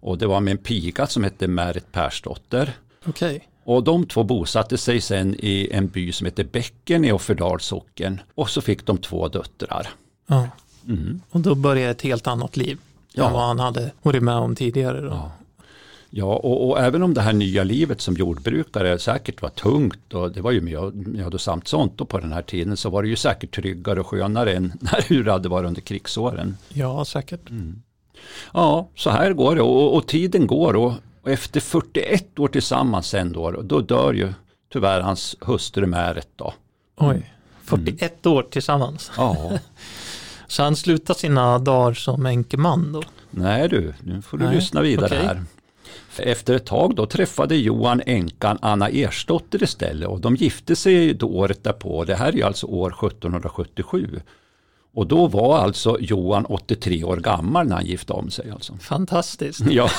Och 0.00 0.18
det 0.18 0.26
var 0.26 0.40
med 0.40 0.50
en 0.52 0.58
piga 0.58 1.06
som 1.06 1.24
hette 1.24 1.48
Märit 1.48 1.92
Persdotter. 1.92 2.72
Okej. 3.06 3.48
Och 3.64 3.84
de 3.84 4.06
två 4.06 4.22
bosatte 4.24 4.78
sig 4.78 5.00
sen 5.00 5.34
i 5.38 5.68
en 5.72 5.88
by 5.88 6.12
som 6.12 6.24
heter 6.24 6.44
Bäcken 6.44 7.04
i 7.04 7.12
Offerdals 7.12 7.64
socken. 7.64 8.20
Och 8.34 8.50
så 8.50 8.60
fick 8.60 8.86
de 8.86 8.98
två 8.98 9.28
döttrar. 9.28 9.88
Ja. 10.26 10.48
Mm. 10.88 11.20
Och 11.30 11.40
då 11.40 11.54
började 11.54 11.90
ett 11.90 12.02
helt 12.02 12.26
annat 12.26 12.56
liv 12.56 12.78
Ja. 13.12 13.26
än 13.26 13.32
vad 13.32 13.42
han 13.42 13.58
hade 13.58 13.92
varit 14.02 14.22
med 14.22 14.34
om 14.34 14.54
tidigare. 14.56 15.00
Då. 15.00 15.06
Ja. 15.08 15.32
Ja, 16.12 16.24
och, 16.36 16.68
och 16.70 16.78
även 16.80 17.02
om 17.02 17.14
det 17.14 17.20
här 17.20 17.32
nya 17.32 17.64
livet 17.64 18.00
som 18.00 18.14
jordbrukare 18.14 18.98
säkert 18.98 19.42
var 19.42 19.48
tungt 19.48 20.14
och 20.14 20.32
det 20.32 20.40
var 20.40 20.50
ju 20.50 20.60
mödosamt 20.92 21.68
sånt 21.68 21.98
då 21.98 22.04
på 22.04 22.18
den 22.18 22.32
här 22.32 22.42
tiden 22.42 22.76
så 22.76 22.90
var 22.90 23.02
det 23.02 23.08
ju 23.08 23.16
säkert 23.16 23.54
tryggare 23.54 24.00
och 24.00 24.06
skönare 24.06 24.52
än 24.52 24.72
när 24.80 25.02
hur 25.08 25.24
det 25.24 25.32
hade 25.32 25.48
varit 25.48 25.66
under 25.68 25.80
krigsåren. 25.80 26.56
Ja, 26.68 27.04
säkert. 27.04 27.40
Ja, 28.54 28.88
så 28.94 29.10
här 29.10 29.32
går 29.32 29.54
det 29.56 29.62
och, 29.62 29.96
och 29.96 30.06
tiden 30.08 30.46
går 30.46 30.76
och, 30.76 30.92
och 31.22 31.30
efter 31.30 31.60
41 31.60 32.38
år 32.38 32.48
tillsammans 32.48 33.08
sen 33.08 33.32
då, 33.32 33.50
då 33.50 33.80
dör 33.80 34.12
ju 34.12 34.32
tyvärr 34.72 35.00
hans 35.00 35.36
hustru 35.40 35.86
Märet 35.86 36.28
då. 36.36 36.54
Oj. 36.96 37.32
41 37.64 38.26
år 38.26 38.42
tillsammans. 38.42 39.10
Ja, 39.16 39.52
Så 40.46 40.62
han 40.62 40.76
slutar 40.76 41.14
sina 41.14 41.58
dagar 41.58 41.94
som 41.94 42.26
enkeman 42.26 42.92
då. 42.92 43.02
nej 43.30 43.68
du, 43.68 43.94
nu 44.02 44.22
får 44.22 44.38
du 44.38 44.44
Nej, 44.44 44.54
lyssna 44.54 44.80
vidare 44.80 45.06
okej. 45.06 45.26
här. 45.26 45.44
Efter 46.16 46.54
ett 46.54 46.66
tag 46.66 46.94
då 46.94 47.06
träffade 47.06 47.56
Johan 47.56 48.02
änkan 48.06 48.58
Anna 48.62 48.88
Ersdotter 48.88 49.62
istället 49.62 50.08
och 50.08 50.20
de 50.20 50.36
gifte 50.36 50.76
sig 50.76 51.14
då 51.14 51.26
året 51.26 51.64
därpå. 51.64 52.04
Det 52.04 52.14
här 52.14 52.28
är 52.28 52.32
ju 52.32 52.42
alltså 52.42 52.66
år 52.66 52.88
1777. 53.06 54.20
Och 54.92 55.06
då 55.06 55.26
var 55.26 55.58
alltså 55.58 55.96
Johan 56.00 56.44
83 56.44 57.04
år 57.04 57.16
gammal 57.16 57.66
när 57.66 57.76
han 57.76 57.86
gifte 57.86 58.12
om 58.12 58.30
sig. 58.30 58.50
Alltså. 58.50 58.76
Fantastiskt. 58.80 59.60
Ja. 59.70 59.90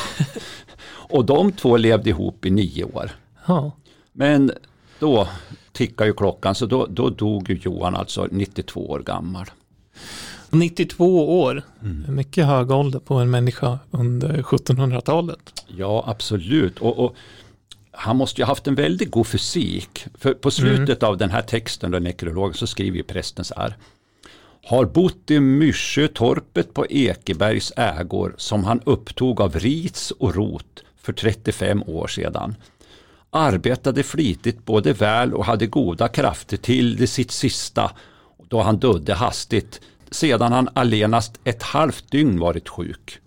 Och 0.88 1.26
de 1.26 1.52
två 1.52 1.78
levde 1.78 2.10
ihop 2.10 2.46
i 2.46 2.50
nio 2.50 2.84
år. 2.84 3.12
Ja. 3.46 3.72
Men 4.14 4.52
då 5.00 5.28
tickar 5.72 6.06
ju 6.06 6.14
klockan 6.14 6.56
så 6.56 6.66
då, 6.66 6.86
då 6.86 7.10
dog 7.10 7.50
ju 7.50 7.56
Johan 7.56 7.96
alltså 7.96 8.28
92 8.32 8.90
år 8.90 9.00
gammal. 9.00 9.46
92 10.50 11.42
år. 11.42 11.64
Mm. 11.82 12.16
Mycket 12.16 12.46
hög 12.46 12.72
ålder 12.72 13.00
på 13.00 13.16
en 13.16 13.30
människa 13.30 13.80
under 13.92 14.42
1700-talet. 14.42 15.64
Ja, 15.68 16.04
absolut. 16.08 16.80
Och, 16.80 17.00
och 17.00 17.16
han 17.92 18.16
måste 18.18 18.42
ju 18.42 18.46
ha 18.46 18.52
haft 18.52 18.68
en 18.68 18.76
väldigt 18.76 19.12
god 19.12 19.28
fysik. 19.28 20.06
För 20.18 20.34
på 20.34 20.52
slutet 20.52 21.04
av 21.04 21.18
den 21.18 21.30
här 21.30 21.42
texten, 21.42 21.92
den 21.92 22.04
nekrologen, 22.04 22.54
så 22.54 22.68
skriver 22.68 22.98
ju 22.98 23.04
prästen 23.04 23.46
så 23.46 23.54
här. 23.58 23.76
Har 24.63 24.86
bott 24.86 25.32
i 25.32 25.39
Myrsjötorpet 25.39 26.74
på 26.74 26.86
Ekebergs 26.89 27.74
ägor 27.78 28.36
som 28.38 28.63
han 28.63 28.82
upptog 28.86 29.41
av 29.41 29.60
ris 29.60 30.12
och 30.12 30.36
rot 30.36 30.84
för 31.02 31.13
35 31.13 31.84
år 31.84 32.08
sedan. 32.08 32.56
Arbetade 33.30 34.04
flitigt 34.04 34.65
både 34.65 34.93
väl 34.93 35.34
och 35.34 35.45
hade 35.45 35.67
goda 35.67 36.08
krafter 36.08 36.58
till 36.58 36.95
det 36.95 37.08
sitt 37.08 37.32
sista 37.32 37.91
då 38.50 38.62
han 38.62 38.78
dödde 38.78 39.13
hastigt 39.13 39.82
sedan 40.12 40.52
han 40.52 40.69
allenast 40.74 41.39
ett 41.43 41.63
halvt 41.63 42.12
dygn 42.12 42.39
varit 42.39 42.69
sjuk. 42.69 43.19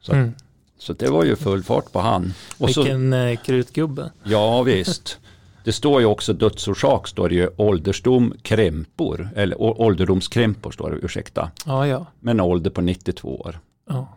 Så 0.00 0.12
Mm. 0.12 0.32
så 0.78 0.92
det 0.92 1.10
var 1.10 1.24
ju 1.24 1.36
full 1.36 1.62
fart 1.62 1.92
på 1.92 2.00
han. 2.00 2.34
Och 2.58 2.70
så, 2.70 2.82
Vilken 2.82 3.12
eh, 3.12 3.36
krutgubbe. 3.36 4.10
ja 4.24 4.62
visst. 4.62 5.18
Det 5.64 5.72
står 5.72 6.00
ju 6.00 6.06
också 6.06 6.32
dödsorsak, 6.32 7.08
står 7.08 7.28
det 7.28 7.34
ju 7.34 7.48
åldersdom 7.56 8.34
krämpor, 8.42 9.28
eller 9.36 9.60
ålderdomskrämpor 9.62 10.70
står 10.70 10.90
det, 10.90 10.96
ursäkta. 10.96 11.50
Ja, 11.66 11.86
ja. 11.86 12.06
Men 12.20 12.40
ålder 12.40 12.70
på 12.70 12.80
92 12.80 13.40
år. 13.40 13.58
Ja. 13.88 14.08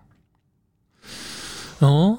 Ja. 1.79 2.17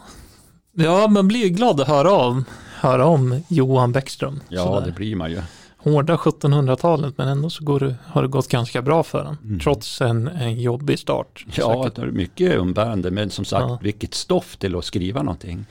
Ja, 0.72 1.08
man 1.08 1.28
blir 1.28 1.40
ju 1.40 1.48
glad 1.48 1.80
att 1.80 1.88
höra, 1.88 2.10
av, 2.12 2.42
höra 2.74 3.06
om 3.06 3.40
Johan 3.48 3.92
Bäckström. 3.92 4.40
Ja, 4.48 4.64
Sådär. 4.64 4.86
det 4.86 4.92
blir 4.92 5.16
man 5.16 5.30
ju. 5.30 5.42
Hårda 5.76 6.16
1700-talet, 6.16 7.18
men 7.18 7.28
ändå 7.28 7.50
så 7.50 7.64
går 7.64 7.80
det, 7.80 7.94
har 8.06 8.22
det 8.22 8.28
gått 8.28 8.48
ganska 8.48 8.82
bra 8.82 9.02
för 9.02 9.18
honom. 9.18 9.38
Mm. 9.44 9.60
Trots 9.60 10.00
en, 10.00 10.28
en 10.28 10.60
jobbig 10.60 10.98
start. 10.98 11.44
Ja, 11.54 11.82
Säkert. 11.84 11.96
det 11.96 12.02
är 12.02 12.06
mycket 12.06 12.56
umbärande, 12.58 13.10
men 13.10 13.30
som 13.30 13.44
sagt, 13.44 13.64
Ja. 13.68 13.78
vilket 13.82 14.14
stoff 14.14 14.56
till 14.56 14.76
att 14.76 14.84
skriva 14.84 15.22
någonting. 15.22 15.66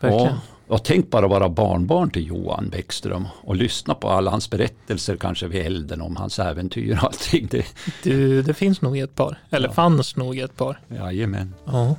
Verkligen. 0.00 0.26
Ja, 0.26 0.38
och 0.72 0.84
tänk 0.84 1.10
bara 1.10 1.28
vara 1.28 1.48
barnbarn 1.48 2.10
till 2.10 2.26
Johan 2.26 2.68
Bäckström 2.68 3.28
och 3.42 3.56
lyssna 3.56 3.94
på 3.94 4.08
alla 4.08 4.30
hans 4.30 4.50
berättelser 4.50 5.16
kanske 5.16 5.46
vid 5.46 5.66
elden 5.66 6.00
om 6.00 6.16
hans 6.16 6.38
äventyr 6.38 6.92
och 6.96 7.04
allting. 7.04 7.48
Det, 7.50 7.64
Du, 8.02 8.42
det 8.42 8.54
finns 8.54 8.82
nog 8.82 8.98
ett 8.98 9.14
par. 9.14 9.38
Eller 9.50 9.68
Ja. 9.68 9.74
fanns 9.74 10.16
nog 10.16 10.38
ett 10.38 10.56
par. 10.56 10.80
jajamän. 10.88 11.54
Ja. 11.64 11.96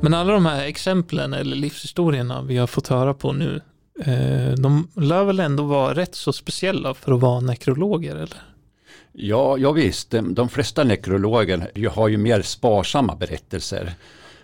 Men 0.00 0.14
alla 0.14 0.32
de 0.32 0.46
här 0.46 0.64
exemplen 0.66 1.32
eller 1.34 1.56
livshistorierna 1.56 2.42
vi 2.42 2.56
har 2.56 2.66
fått 2.66 2.88
höra 2.88 3.14
på 3.14 3.32
nu, 3.32 3.60
de 4.56 4.88
lär 4.94 5.24
väl 5.24 5.40
ändå 5.40 5.62
vara 5.62 5.94
rätt 5.94 6.14
så 6.14 6.32
speciella 6.32 6.94
för 6.94 7.12
att 7.12 7.20
vara 7.20 7.40
nekrologer 7.40 8.16
eller? 8.16 8.42
Ja, 9.12 9.58
ja 9.58 9.72
visst, 9.72 10.10
de, 10.10 10.34
de 10.34 10.48
flesta 10.48 10.84
nekrologer 10.84 11.88
har 11.94 12.08
ju 12.08 12.16
mer 12.16 12.42
sparsamma 12.42 13.16
berättelser. 13.16 13.94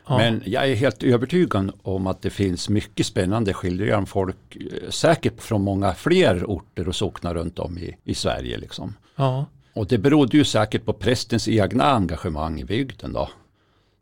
Ja. 0.07 0.19
Men 0.19 0.43
jag 0.47 0.71
är 0.71 0.75
helt 0.75 1.03
övertygad 1.03 1.73
om 1.83 2.07
att 2.07 2.23
det 2.23 2.31
finns 2.31 2.69
mycket 2.69 3.07
spännande 3.07 3.55
skildringar 3.55 3.99
om 3.99 4.07
folk, 4.07 4.57
eh, 4.57 4.91
säkert 4.91 5.43
från 5.43 5.63
många 5.63 5.95
fler 5.95 6.45
orter 6.45 6.89
och 6.89 6.97
socknar 6.97 7.35
runt 7.35 7.59
om 7.59 7.79
i, 7.79 7.97
i 8.05 8.15
Sverige. 8.15 8.59
Liksom. 8.59 8.95
ja. 9.17 9.47
Och 9.75 9.87
det 9.87 9.99
berodde 9.99 10.37
ju 10.37 10.45
säkert 10.45 10.85
på 10.85 10.93
prästens 10.93 11.49
egna 11.49 11.85
engagemang 11.85 12.61
i 12.61 12.65
bygden 12.65 13.13
då. 13.13 13.29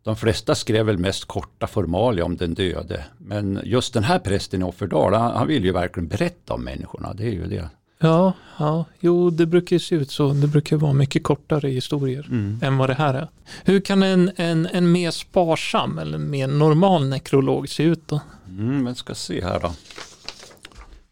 De 0.03 0.17
flesta 0.17 0.55
skrev 0.55 0.87
väl 0.87 0.99
mest 0.99 1.25
korta 1.25 1.67
formalia 1.67 2.25
om 2.25 2.37
den 2.37 2.55
döde. 2.55 3.05
Men 3.19 3.61
just 3.65 3.95
den 3.95 4.05
här 4.05 4.19
prästen 4.19 4.61
i 4.61 4.65
Offerdal, 4.65 5.15
han, 5.15 5.37
han 5.37 5.47
vill 5.47 5.65
ju 5.65 5.73
verkligen 5.73 6.09
berätta 6.09 6.55
om 6.55 6.65
människorna. 6.65 7.15
Det 7.15 7.25
är 7.25 7.31
ju 7.31 7.47
det. 7.47 7.69
Ja, 8.03 8.33
ja, 8.59 8.85
jo 9.01 9.31
det 9.31 9.47
brukar 9.47 9.77
ju 9.77 9.81
se 9.81 9.95
ut 9.95 10.11
så. 10.11 10.33
Det 10.33 10.47
brukar 10.47 10.77
vara 10.77 10.93
mycket 10.93 11.23
kortare 11.25 11.69
historier 11.69 12.27
Mm. 12.31 12.61
än 12.63 12.77
vad 12.79 12.89
det 12.91 12.95
här 12.95 13.15
är. 13.15 13.29
Hur 13.65 13.81
kan 13.81 14.03
en, 14.03 14.31
en, 14.37 14.67
en 14.67 14.93
mer 14.93 15.11
sparsam 15.11 15.99
eller 15.99 16.19
mer 16.19 16.47
normal 16.49 17.09
nekrolog 17.09 17.69
se 17.69 17.83
ut 17.83 18.09
då? 18.09 18.21
Mm, 18.49 18.85
men 18.85 18.95
ska 18.95 19.15
se 19.15 19.45
här 19.45 19.61
då. 19.61 19.73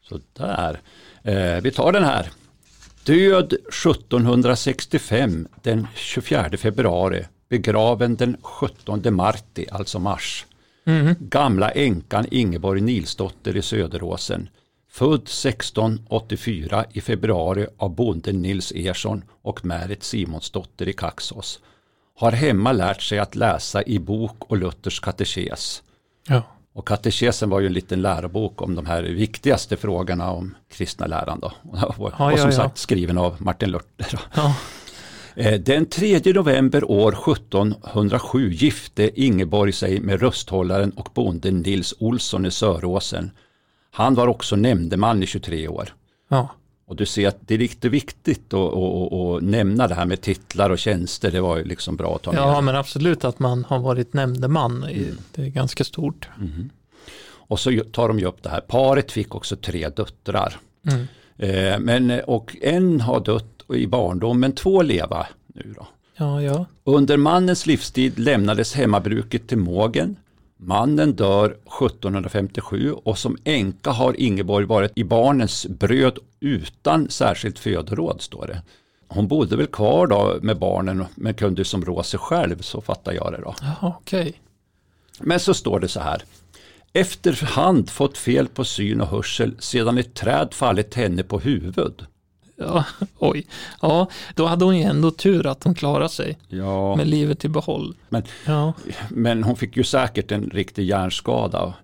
Så 0.08 0.20
där. 0.32 0.80
Eh, 1.22 1.60
vi 1.62 1.70
tar 1.70 1.92
den 1.92 2.04
här. 2.04 2.30
Död 3.04 3.52
1765 3.52 5.48
den 5.62 5.86
24 5.94 6.50
februari. 6.58 7.24
Begraven 7.48 8.16
den 8.16 8.36
17 8.42 9.14
marti, 9.14 9.66
alltså 9.70 9.98
mars. 9.98 10.46
Mm. 10.84 11.14
Gamla 11.20 11.70
änkan 11.70 12.26
Ingeborg 12.30 12.80
Nilsdotter 12.80 13.56
i 13.56 13.62
Söderåsen. 13.62 14.48
Född 14.90 15.22
1684 15.22 16.84
i 16.92 17.00
februari 17.00 17.66
av 17.76 17.94
bonden 17.94 18.42
Nils 18.42 18.72
Ersson 18.72 19.24
och 19.42 19.64
Märit 19.64 20.02
Simonsdotter 20.02 20.88
i 20.88 20.92
Kaxås. 20.92 21.60
Har 22.14 22.32
hemma 22.32 22.72
lärt 22.72 23.02
sig 23.02 23.18
att 23.18 23.36
läsa 23.36 23.82
i 23.82 23.98
bok 23.98 24.36
och 24.50 24.56
Luthers 24.56 25.00
katekes. 25.00 25.82
Ja. 26.28 26.42
Och 26.72 26.88
katekesen 26.88 27.50
var 27.50 27.60
ju 27.60 27.66
en 27.66 27.72
liten 27.72 28.02
lärobok 28.02 28.62
om 28.62 28.74
de 28.74 28.86
här 28.86 29.02
viktigaste 29.02 29.76
frågorna 29.76 30.30
om 30.30 30.54
kristna 30.68 31.06
läran 31.06 31.40
då. 31.40 31.52
Och, 31.62 32.00
och 32.00 32.12
Ja, 32.18 32.30
ja, 32.30 32.36
som 32.36 32.50
ja. 32.50 32.56
sagt 32.56 32.78
skriven 32.78 33.18
av 33.18 33.36
Martin 33.38 33.70
Luther. 33.70 34.20
Eh, 35.38 35.60
Den 35.60 35.86
3 35.86 36.20
november 36.24 36.90
år 36.90 37.12
1707 37.12 38.52
gifte 38.52 39.20
Ingeborg 39.22 39.72
sig 39.72 40.00
med 40.00 40.20
rösthållaren 40.20 40.90
och 40.90 41.08
bonden 41.14 41.60
Nils 41.60 41.94
Olsson 41.98 42.46
i 42.46 42.50
Söråsen. 42.50 43.30
Han 43.90 44.14
var 44.14 44.26
också 44.26 44.56
nämndeman 44.56 45.22
i 45.22 45.26
23 45.26 45.68
år. 45.68 45.94
ja. 46.28 46.48
Och 46.86 46.96
du 46.96 47.06
ser 47.06 47.28
att 47.28 47.36
det 47.40 47.54
är 47.54 47.58
riktigt 47.58 47.92
viktigt 47.92 48.54
att, 48.54 48.74
att, 48.74 49.12
att, 49.12 49.42
nämna 49.42 49.88
det 49.88 49.94
här 49.94 50.06
med 50.06 50.20
titlar 50.20 50.70
och 50.70 50.78
tjänster. 50.78 51.30
Det 51.30 51.40
var 51.40 51.56
ju 51.56 51.64
liksom 51.64 51.96
bra 51.96 52.16
att 52.16 52.22
ta 52.22 52.32
med. 52.32 52.40
Ja, 52.40 52.60
men 52.60 52.76
absolut 52.76 53.24
att 53.24 53.38
man 53.38 53.64
har 53.64 53.78
varit 53.78 54.12
nämndeman. 54.12 54.84
Mm. 54.84 55.18
Det 55.34 55.42
är 55.42 55.48
ganska 55.48 55.84
stort. 55.84 56.28
Mm. 56.38 56.70
Och 57.48 57.60
så 57.60 57.80
tar 57.92 58.08
de 58.08 58.18
ju 58.18 58.24
upp 58.24 58.42
det 58.42 58.50
här. 58.50 58.60
Paret 58.60 59.12
fick 59.12 59.34
också 59.34 59.56
tre 59.56 59.88
döttrar. 59.88 60.56
Mm. 60.90 61.06
Eh, 61.38 61.78
men, 61.78 62.20
och 62.26 62.56
en 62.62 63.00
har 63.00 63.20
dött 63.20 63.57
i 63.76 63.86
barndom, 63.86 64.40
men 64.40 64.52
två 64.52 64.82
leva 64.82 65.26
nu 65.46 65.74
då. 65.76 65.86
Ja, 66.16 66.42
ja. 66.42 66.66
Under 66.84 67.16
mannens 67.16 67.66
livstid 67.66 68.18
lämnades 68.18 68.74
hemmabruket 68.74 69.48
till 69.48 69.58
mågen. 69.58 70.16
Mannen 70.56 71.12
dör 71.12 71.56
1757 71.82 72.92
och 72.92 73.18
som 73.18 73.36
änka 73.44 73.90
har 73.90 74.20
Ingeborg 74.20 74.66
varit 74.66 74.92
i 74.94 75.04
barnens 75.04 75.66
bröd 75.66 76.18
utan 76.40 77.10
särskilt 77.10 77.58
födoråd, 77.58 78.22
står 78.22 78.46
det. 78.46 78.62
Hon 79.08 79.28
bodde 79.28 79.56
väl 79.56 79.66
kvar 79.66 80.06
då 80.06 80.38
med 80.42 80.58
barnen 80.58 81.04
men 81.14 81.34
kunde 81.34 81.64
som 81.64 81.84
rå 81.84 82.02
sig 82.02 82.20
själv, 82.20 82.60
så 82.60 82.80
fattar 82.80 83.12
jag 83.12 83.32
det 83.32 83.40
då. 83.40 83.54
Ja, 83.60 83.96
okay. 84.00 84.32
Men 85.20 85.40
så 85.40 85.54
står 85.54 85.80
det 85.80 85.88
så 85.88 86.00
här. 86.00 86.22
Efterhand 86.92 87.90
fått 87.90 88.18
fel 88.18 88.48
på 88.48 88.64
syn 88.64 89.00
och 89.00 89.08
hörsel 89.08 89.56
sedan 89.58 89.98
ett 89.98 90.14
träd 90.14 90.54
fallit 90.54 90.94
henne 90.94 91.22
på 91.22 91.38
huvud. 91.38 92.06
Ja, 92.58 92.84
oj. 93.18 93.46
Ja, 93.82 94.08
då 94.34 94.46
hade 94.46 94.64
hon 94.64 94.78
ju 94.78 94.82
ändå 94.82 95.10
tur 95.10 95.46
att 95.46 95.64
hon 95.64 95.74
klarade 95.74 96.08
sig 96.08 96.38
ja. 96.48 96.96
med 96.96 97.06
livet 97.06 97.44
i 97.44 97.48
behåll. 97.48 97.96
Men, 98.08 98.22
ja. 98.46 98.72
men 99.10 99.44
hon 99.44 99.56
fick 99.56 99.76
ju 99.76 99.84
säkert 99.84 100.32
en 100.32 100.50
riktig 100.50 100.84
hjärnskada. 100.84 101.74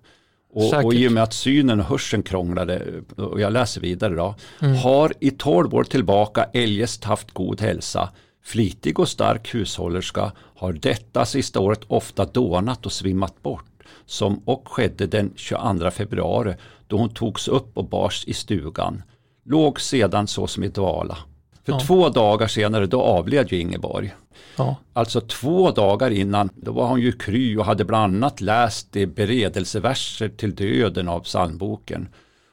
Och, 0.53 0.73
och 0.83 0.93
i 0.93 1.07
och 1.07 1.11
med 1.11 1.23
att 1.23 1.33
synen 1.33 1.79
och 1.79 1.85
hörseln 1.85 2.23
krånglade, 2.23 2.81
och 3.17 3.41
jag 3.41 3.53
läser 3.53 3.81
vidare 3.81 4.15
då, 4.15 4.35
mm. 4.61 4.75
har 4.75 5.13
i 5.19 5.31
tolv 5.31 5.75
år 5.75 5.83
tillbaka 5.83 6.43
eljest 6.53 7.03
haft 7.03 7.31
god 7.31 7.61
hälsa, 7.61 8.09
flitig 8.43 8.99
och 8.99 9.09
stark 9.09 9.55
hushållerska, 9.55 10.31
har 10.55 10.73
detta 10.73 11.25
sista 11.25 11.59
året 11.59 11.81
ofta 11.87 12.25
dånat 12.25 12.85
och 12.85 12.91
svimmat 12.91 13.43
bort, 13.43 13.65
som 14.05 14.41
och 14.45 14.67
skedde 14.67 15.07
den 15.07 15.33
22 15.35 15.91
februari 15.91 16.55
då 16.87 16.97
hon 16.97 17.09
togs 17.09 17.47
upp 17.47 17.77
och 17.77 17.89
bars 17.89 18.25
i 18.27 18.33
stugan 18.33 19.03
låg 19.45 19.81
sedan 19.81 20.27
så 20.27 20.47
som 20.47 20.63
i 20.63 20.67
dvala. 20.67 21.17
För 21.63 21.71
ja. 21.71 21.79
två 21.79 22.09
dagar 22.09 22.47
senare 22.47 22.85
då 22.85 23.01
avled 23.01 23.51
ju 23.51 23.59
Ingeborg. 23.59 24.15
Ja. 24.57 24.75
Alltså 24.93 25.21
två 25.21 25.71
dagar 25.71 26.11
innan, 26.11 26.49
då 26.55 26.71
var 26.71 26.87
hon 26.87 27.01
ju 27.01 27.11
kry 27.11 27.57
och 27.57 27.65
hade 27.65 27.85
bland 27.85 28.15
annat 28.15 28.41
läst 28.41 28.91
de 28.91 29.05
beredelseverser 29.05 30.29
till 30.29 30.55
döden 30.55 31.07
av 31.07 31.19
psalmboken. 31.19 32.07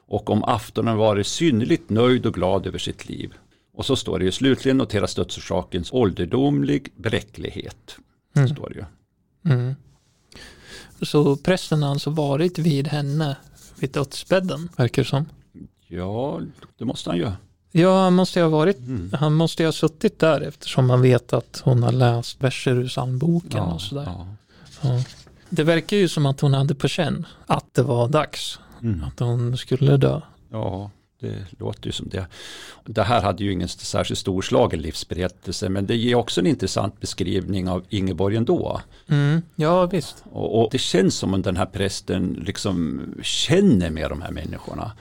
Och 0.07 0.29
om 0.29 0.43
aftonen 0.43 0.97
varit 0.97 1.27
synnerligt 1.27 1.89
nöjd 1.89 2.25
och 2.25 2.33
glad 2.33 2.67
över 2.67 2.77
sitt 2.79 3.09
liv. 3.09 3.33
Och 3.73 3.85
så 3.85 3.95
står 3.95 4.19
det 4.19 4.25
ju 4.25 4.31
slutligen 4.31 4.77
noteras 4.77 5.15
dödsorsakens 5.15 5.93
ålderdomlig 5.93 6.93
bräcklighet. 6.95 7.95
Mm. 8.35 8.49
står 8.49 8.69
det 8.69 8.75
ju. 8.75 8.85
Mm. 9.53 9.75
Så 11.01 11.35
prästen 11.35 11.83
har 11.83 11.89
alltså 11.89 12.09
varit 12.09 12.59
vid 12.59 12.87
henne 12.87 13.37
vid 13.79 13.91
dödsbädden, 13.91 14.69
verkar 14.77 15.03
det 15.03 15.09
som. 15.09 15.25
Ja, 15.97 16.41
det 16.77 16.85
måste 16.85 17.09
han 17.09 17.19
ju. 17.19 17.31
Ja, 17.71 18.03
han 18.03 18.13
måste 18.13 18.41
ha 18.41 18.49
varit, 18.49 18.77
mm. 18.77 19.11
han 19.13 19.33
måste 19.33 19.65
ha 19.65 19.71
suttit 19.71 20.19
där 20.19 20.41
eftersom 20.41 20.87
man 20.87 21.01
vet 21.01 21.33
att 21.33 21.61
hon 21.63 21.83
har 21.83 21.91
läst 21.91 22.43
verser 22.43 22.71
ur 22.71 22.87
psalmboken 22.87 23.51
ja, 23.57 23.73
och 23.73 23.81
sådär. 23.81 24.03
Ja. 24.05 24.27
Ja. 24.81 25.03
Det 25.49 25.63
verkar 25.63 25.97
ju 25.97 26.07
som 26.07 26.25
att 26.25 26.39
hon 26.39 26.53
hade 26.53 26.75
på 26.75 26.87
känn 26.87 27.27
att 27.45 27.73
det 27.73 27.83
var 27.83 28.07
dags. 28.07 28.59
Mm. 28.81 29.03
Att 29.03 29.19
hon 29.19 29.57
skulle 29.57 29.97
dö. 29.97 30.21
Ja, 30.51 30.91
det 31.19 31.45
låter 31.59 31.85
ju 31.85 31.91
som 31.91 32.09
det. 32.09 32.27
Det 32.85 33.03
här 33.03 33.21
hade 33.21 33.43
ju 33.43 33.51
ingen 33.51 33.67
särskilt 33.67 34.19
storslagen 34.19 34.81
livsberättelse 34.81 35.69
men 35.69 35.85
det 35.85 35.95
ger 35.95 36.15
också 36.15 36.41
en 36.41 36.47
intressant 36.47 36.99
beskrivning 37.01 37.69
av 37.69 37.83
Ingeborg 37.89 38.35
ändå. 38.35 38.81
Mm, 39.07 39.41
ja 39.55 39.85
visst. 39.85 40.23
Och, 40.31 40.61
och, 40.61 40.69
det 40.71 40.77
känns 40.77 41.15
som 41.15 41.33
om 41.33 41.41
den 41.41 41.57
här 41.57 41.65
prästen 41.65 42.43
liksom 42.45 43.01
känner 43.21 43.89
med 43.89 44.09
de 44.09 44.21
här 44.21 44.31
människorna. 44.31 44.91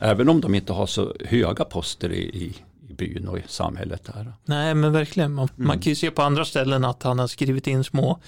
Även 0.00 0.28
om 0.28 0.40
de 0.40 0.54
inte 0.54 0.72
har 0.72 0.86
så 0.86 1.14
höga 1.24 1.64
poster 1.64 2.12
i, 2.12 2.22
i, 2.22 2.54
i 2.88 2.94
byn 2.94 3.28
och 3.28 3.38
i 3.38 3.42
samhället. 3.46 4.04
Där. 4.14 4.32
Nej 4.44 4.74
men 4.74 4.92
verkligen, 4.92 5.34
man, 5.34 5.48
mm. 5.56 5.66
man, 5.66 5.78
kan 5.78 5.90
ju 5.90 5.96
se 5.96 6.10
på 6.10 6.22
andra 6.22 6.44
ställen 6.44 6.84
att 6.84 7.02
han 7.02 7.18
har 7.18 7.26
skrivit 7.26 7.66
in 7.66 7.84
små 7.84 8.20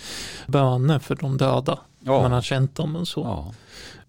böner 0.46 0.98
för 0.98 1.16
de 1.16 1.36
döda. 1.36 1.78
Ja. 2.00 2.22
Man 2.22 2.32
har 2.32 2.42
känt 2.42 2.74
dem 2.74 2.96
och 2.96 3.08
så. 3.08 3.20
Ja. 3.20 3.54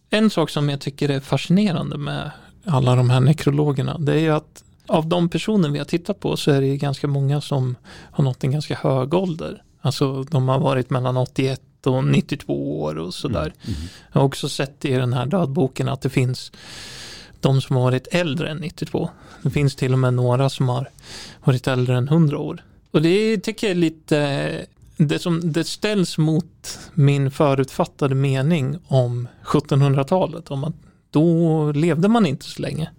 En 0.10 0.30
sak 0.30 0.50
som 0.50 0.70
jag 0.70 0.82
tycker 0.82 1.10
är 1.10 1.20
fascinerande 1.20 1.98
med 1.98 2.32
alla 2.66 2.96
de 2.96 3.10
här 3.10 3.20
nekrologerna, 3.20 3.98
det 3.98 4.14
är 4.14 4.20
ju 4.20 4.30
att 4.30 4.64
av 4.88 5.08
de 5.08 5.30
personer 5.30 5.70
vi 5.70 5.78
har 5.78 5.86
tittat 5.86 6.20
på 6.20 6.38
så 6.38 6.52
är 6.52 6.62
det 6.62 6.78
ganska 6.78 7.08
många 7.08 7.42
som 7.42 7.76
har 8.12 8.24
nått 8.24 8.44
en 8.44 8.52
ganska 8.52 8.76
hög 8.76 9.14
ålder. 9.14 9.64
Alltså 9.82 10.24
de 10.24 10.50
har 10.50 10.60
varit 10.60 10.90
mellan 10.90 11.18
81 11.18 11.62
och 11.86 12.04
92 12.04 12.82
år 12.82 12.98
och 12.98 13.14
sådär. 13.14 13.54
Mm. 13.62 13.78
Mm. 13.78 13.90
Jag 14.12 14.22
har 14.22 14.26
också 14.26 14.50
sett 14.50 14.86
i 14.86 14.92
den 14.92 15.14
här 15.14 15.26
dödboken 15.26 15.90
att 15.90 16.02
det 16.02 16.10
finns 16.10 16.52
de 17.42 17.62
som 17.62 17.76
har 17.76 17.84
varit 17.84 18.08
äldre 18.12 18.50
än 18.50 18.58
92. 18.58 19.10
Det 19.42 19.50
finns 19.50 19.76
till 19.76 19.94
och 19.94 20.00
med 20.00 20.14
några 20.14 20.50
som 20.50 20.70
har 20.70 20.90
varit 21.44 21.68
äldre 21.68 21.98
än 21.98 22.08
100 22.08 22.38
år. 22.38 22.64
Och 22.92 23.02
det 23.02 23.38
tycker 23.38 23.68
jag 23.68 23.72
är 23.72 23.80
lite, 23.80 24.18
eh, 24.20 24.66
det, 24.98 25.20
som, 25.20 25.52
det 25.52 25.64
ställs 25.64 26.18
mot 26.18 26.80
min 26.94 27.32
förutfattade 27.32 28.16
mening 28.16 28.80
om 28.88 29.28
1700-talet, 29.44 30.52
om 30.52 30.64
att 30.64 30.76
då 31.10 31.72
levde 31.72 32.08
man 32.08 32.26
inte 32.26 32.46
så 32.46 32.62
länge. 32.62 32.90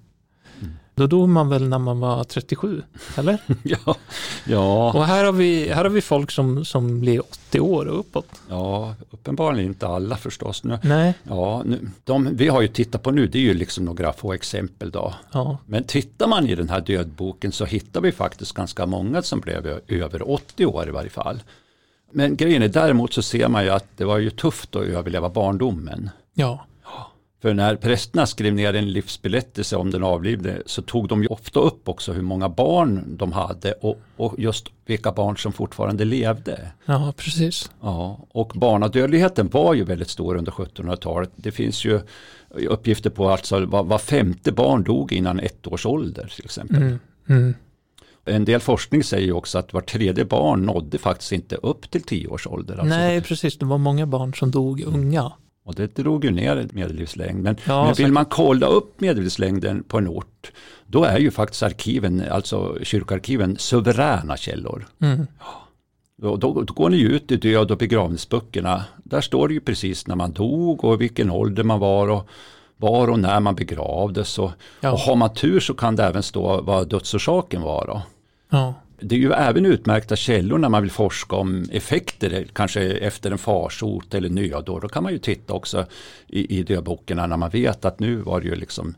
Då 0.95 1.07
dog 1.07 1.29
man 1.29 1.49
väl 1.49 1.69
när 1.69 1.79
man 1.79 2.01
var 2.01 2.25
37, 2.25 2.83
eller? 3.17 3.39
ja, 3.63 3.97
ja. 4.47 4.93
Och 4.93 5.05
här 5.05 5.25
har 5.25 5.33
vi, 5.33 5.69
här 5.69 5.85
har 5.85 5.91
vi 5.91 6.01
folk 6.01 6.31
som, 6.31 6.65
som 6.65 7.01
blir 7.01 7.21
80 7.21 7.61
år 7.61 7.87
och 7.87 7.99
uppåt. 7.99 8.27
Ja, 8.49 8.95
uppenbarligen 9.11 9.69
inte 9.69 9.87
alla 9.87 10.17
förstås. 10.17 10.65
Nu, 10.65 10.79
Nej. 10.83 11.15
Ja, 11.23 11.63
nu, 11.67 11.91
de 12.05 12.37
vi 12.37 12.49
har 12.49 12.63
ju 12.63 12.69
tittat 12.69 13.03
på 13.03 13.11
nu, 13.11 13.27
det 13.27 13.39
är 13.39 13.43
ju 13.43 13.55
liksom 13.55 13.85
några 13.85 14.13
få 14.13 14.33
exempel 14.33 14.91
då. 14.91 15.15
Ja. 15.33 15.59
Men 15.67 15.85
tittar 15.85 16.27
man 16.27 16.47
i 16.47 16.55
den 16.55 16.69
här 16.69 16.81
dödboken 16.81 17.53
så 17.53 17.65
hittar 17.65 18.01
vi 18.01 18.13
faktiskt 18.13 18.53
ganska 18.53 18.87
många 18.87 19.23
som 19.23 19.41
blev 19.41 19.81
över 19.89 20.31
80 20.31 20.67
år 20.67 20.89
i 20.89 20.91
varje 20.91 21.11
fall. 21.11 21.43
Men 22.11 22.37
grejen 22.37 22.63
är 22.63 22.69
däremot 22.69 23.13
så 23.13 23.23
ser 23.23 23.49
man 23.49 23.65
ju 23.65 23.71
att 23.71 23.87
det 23.97 24.05
var 24.05 24.19
ju 24.19 24.31
tufft 24.31 24.77
att 24.77 24.83
överleva 24.83 25.29
barndomen. 25.29 26.11
Ja. 26.35 26.67
För 27.43 27.55
när 27.55 27.77
prästerna 27.77 28.27
skrev 28.27 28.55
ner 28.55 28.75
en 28.75 28.93
livsberättelse 28.93 29.77
om 29.77 29.91
den 29.91 30.03
avlidne 30.03 30.63
så 30.67 30.83
tog 30.83 31.09
de 31.09 31.23
ju 31.23 31.29
ofta 31.29 31.61
upp 31.61 31.89
också 31.89 32.13
hur 32.13 32.23
många 32.23 32.49
barn 32.49 33.17
de 33.17 33.33
hade 33.33 33.73
och, 33.73 34.01
och 34.17 34.35
just 34.39 34.69
vilka 34.87 35.13
barn 35.13 35.37
som 35.37 35.53
fortfarande 35.53 36.05
levde. 36.05 36.73
Ja, 36.85 37.15
precis. 37.17 37.71
Ja, 37.81 38.27
och 38.31 38.53
barnadödligheten 38.55 39.49
var 39.49 39.75
ju 39.75 39.85
väldigt 39.85 40.09
stor 40.09 40.37
under 40.37 40.53
1700-talet. 40.53 41.31
Det 41.37 41.53
finns 41.53 41.85
ju 41.85 42.01
uppgifter 42.51 43.11
på 43.11 43.27
att 43.27 43.33
alltså 43.33 43.67
var, 43.67 43.85
var 43.85 43.99
femte 43.99 44.53
barn 44.53 44.83
dog 44.83 45.13
innan 45.13 45.41
ett 45.41 45.67
års 45.67 45.87
ålder 45.87 46.33
till 46.37 46.45
exempel. 46.45 46.77
Mm, 46.77 46.99
mm. 47.29 47.55
En 48.25 48.45
del 48.45 48.61
forskning 48.61 49.05
säger 49.05 49.33
också 49.33 49.59
att 49.59 49.73
var 49.73 49.81
tredje 49.81 50.25
barn 50.25 50.63
nådde 50.63 50.99
faktiskt 50.99 51.33
inte 51.33 51.57
upp 51.57 51.91
till 51.91 52.03
tio 52.03 52.29
års 52.29 52.47
ålder. 52.47 52.75
Alltså 52.75 52.97
Nej, 52.97 53.23
precis. 53.23 53.59
Det 53.59 53.67
var 53.67 53.79
många 53.79 54.07
barn 54.07 54.35
som 54.35 54.51
dog 54.51 54.81
unga. 54.81 55.33
Och 55.65 55.75
det 55.75 55.97
drog 55.97 56.25
ju 56.25 56.31
ner 56.31 56.69
medellivslängden. 56.73 57.57
Ja, 57.65 57.85
Men 57.85 57.95
vill 57.95 58.13
man 58.13 58.25
kolla 58.25 58.67
upp 58.67 59.01
medellivslängden 59.01 59.83
på 59.83 59.99
en 59.99 60.09
ort, 60.09 60.53
då 60.87 61.05
är 61.05 61.19
ju 61.19 61.31
faktiskt 61.31 61.63
arkiven, 61.63 62.25
alltså 62.31 62.79
kyrkoarkiven, 62.83 63.57
suveräna 63.59 64.37
källor. 64.37 64.87
Mm. 65.01 65.27
Då, 66.17 66.37
då, 66.37 66.63
då, 66.63 66.75
går 66.75 66.91
ni 66.91 67.01
ut 67.01 67.33
i 67.33 67.37
död 67.37 67.71
och 67.71 67.79
begravningsböckerna. 67.79 68.85
Där 69.05 69.21
står 69.21 69.49
det 69.49 69.55
ju 69.55 69.61
precis 69.61 70.07
när 70.07 70.17
man 70.17 70.33
dog 70.33 70.85
och 70.85 71.01
vilken 71.01 71.31
ålder 71.31 71.65
man 71.65 71.81
var 71.81 72.09
och 72.09 72.29
var 72.77 73.11
och 73.11 73.19
när 73.19 73.41
man 73.41 73.55
begravdes. 73.55 74.39
Och, 74.39 74.51
ja. 74.81 74.93
och 74.93 74.99
har 74.99 75.17
man 75.17 75.35
tur 75.35 75.61
så 75.61 75.75
kan 75.75 75.97
det 75.97 76.05
även 76.05 76.23
stå 76.23 76.63
vad 76.63 76.89
dödsorsaken 76.89 77.63
var. 77.63 77.87
Då. 77.87 78.03
Ja 78.51 78.75
det 79.03 79.15
är 79.15 79.19
ju 79.19 79.33
även 79.33 79.67
utmärkta 79.67 80.17
källor 80.17 80.59
när 80.59 80.69
man 80.69 80.83
vill 80.83 80.91
forska 80.91 81.37
om 81.37 81.67
effekter, 81.73 82.47
kanske 82.53 82.83
efter 82.83 83.31
en 83.31 83.39
farsot 83.39 84.15
eller 84.15 84.29
nödår. 84.29 84.81
Då 84.81 84.89
kan 84.89 85.03
man 85.03 85.13
ju 85.13 85.19
titta 85.19 85.53
också 85.53 85.87
i, 86.29 86.59
i 86.59 86.63
dödböckerna 86.63 87.27
när 87.27 87.37
man 87.37 87.51
vet 87.51 87.85
att 87.85 88.01
nu 88.01 88.17
var 88.17 88.41
det 88.41 88.47
ju 88.47 88.55
liksom 88.55 88.95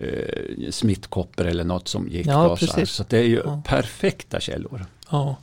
eh, 0.00 0.70
smittkoppor 0.70 1.46
eller 1.46 1.64
något 1.64 1.88
som 1.88 2.08
gick. 2.08 2.26
Ja, 2.26 2.48
då, 2.48 2.66
så, 2.66 2.86
så, 2.86 3.04
det 3.08 3.18
är 3.18 3.24
ju 3.24 3.42
ja. 3.44 3.62
perfekta 3.66 4.40
källor. 4.40 4.86
Ja. 5.10 5.36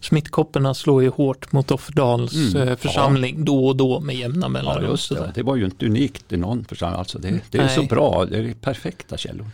Smittkopporna 0.00 0.74
slår 0.74 1.02
ju 1.02 1.08
hårt 1.08 1.52
mot 1.52 1.70
Offerdals 1.70 2.54
mm, 2.54 2.68
eh, 2.68 2.76
församling 2.76 3.34
ja. 3.38 3.44
då 3.44 3.66
och 3.66 3.76
då 3.76 4.00
med 4.00 4.16
jämna 4.16 4.48
mellanrum. 4.48 4.96
Ja, 5.10 5.16
det. 5.16 5.32
det 5.34 5.42
var 5.42 5.56
ju 5.56 5.64
inte 5.64 5.86
unikt 5.86 6.32
i 6.32 6.36
någon 6.36 6.64
församling. 6.64 6.98
Alltså 6.98 7.18
det, 7.18 7.40
det 7.50 7.58
är 7.58 7.62
Nej. 7.62 7.74
så 7.74 7.82
bra, 7.82 8.24
det 8.24 8.38
är 8.38 8.54
perfekta 8.54 9.16
källor. 9.16 9.46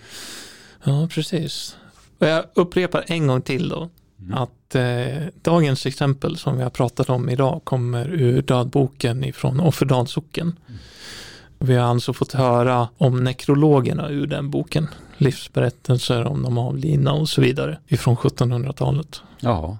Ja, 0.84 1.08
precis. 1.10 1.76
Och 2.18 2.26
jag 2.26 2.44
upprepar 2.54 3.04
en 3.06 3.26
gång 3.26 3.42
till 3.42 3.68
då. 3.68 3.88
Mm. 4.20 4.34
Att 4.34 4.74
eh, 4.74 5.28
dagens 5.42 5.86
exempel 5.86 6.36
som 6.36 6.56
vi 6.56 6.62
har 6.62 6.70
pratat 6.70 7.10
om 7.10 7.28
idag 7.28 7.60
kommer 7.64 8.08
ur 8.08 8.42
dödboken 8.42 9.24
ifrån 9.24 9.60
Offerdals 9.60 10.10
socken. 10.10 10.58
Mm. 10.68 10.80
Vi 11.58 11.74
har 11.74 11.88
alltså 11.88 12.12
fått 12.12 12.32
höra 12.32 12.88
om 12.98 13.24
nekrologerna 13.24 14.08
ur 14.08 14.26
den 14.26 14.50
boken. 14.50 14.88
Livsberättelser 15.16 16.24
om 16.24 16.42
de 16.42 16.58
avlidna 16.58 17.12
och 17.12 17.28
så 17.28 17.40
vidare 17.40 17.78
ifrån 17.86 18.16
1700-talet. 18.16 19.22
Ja. 19.40 19.78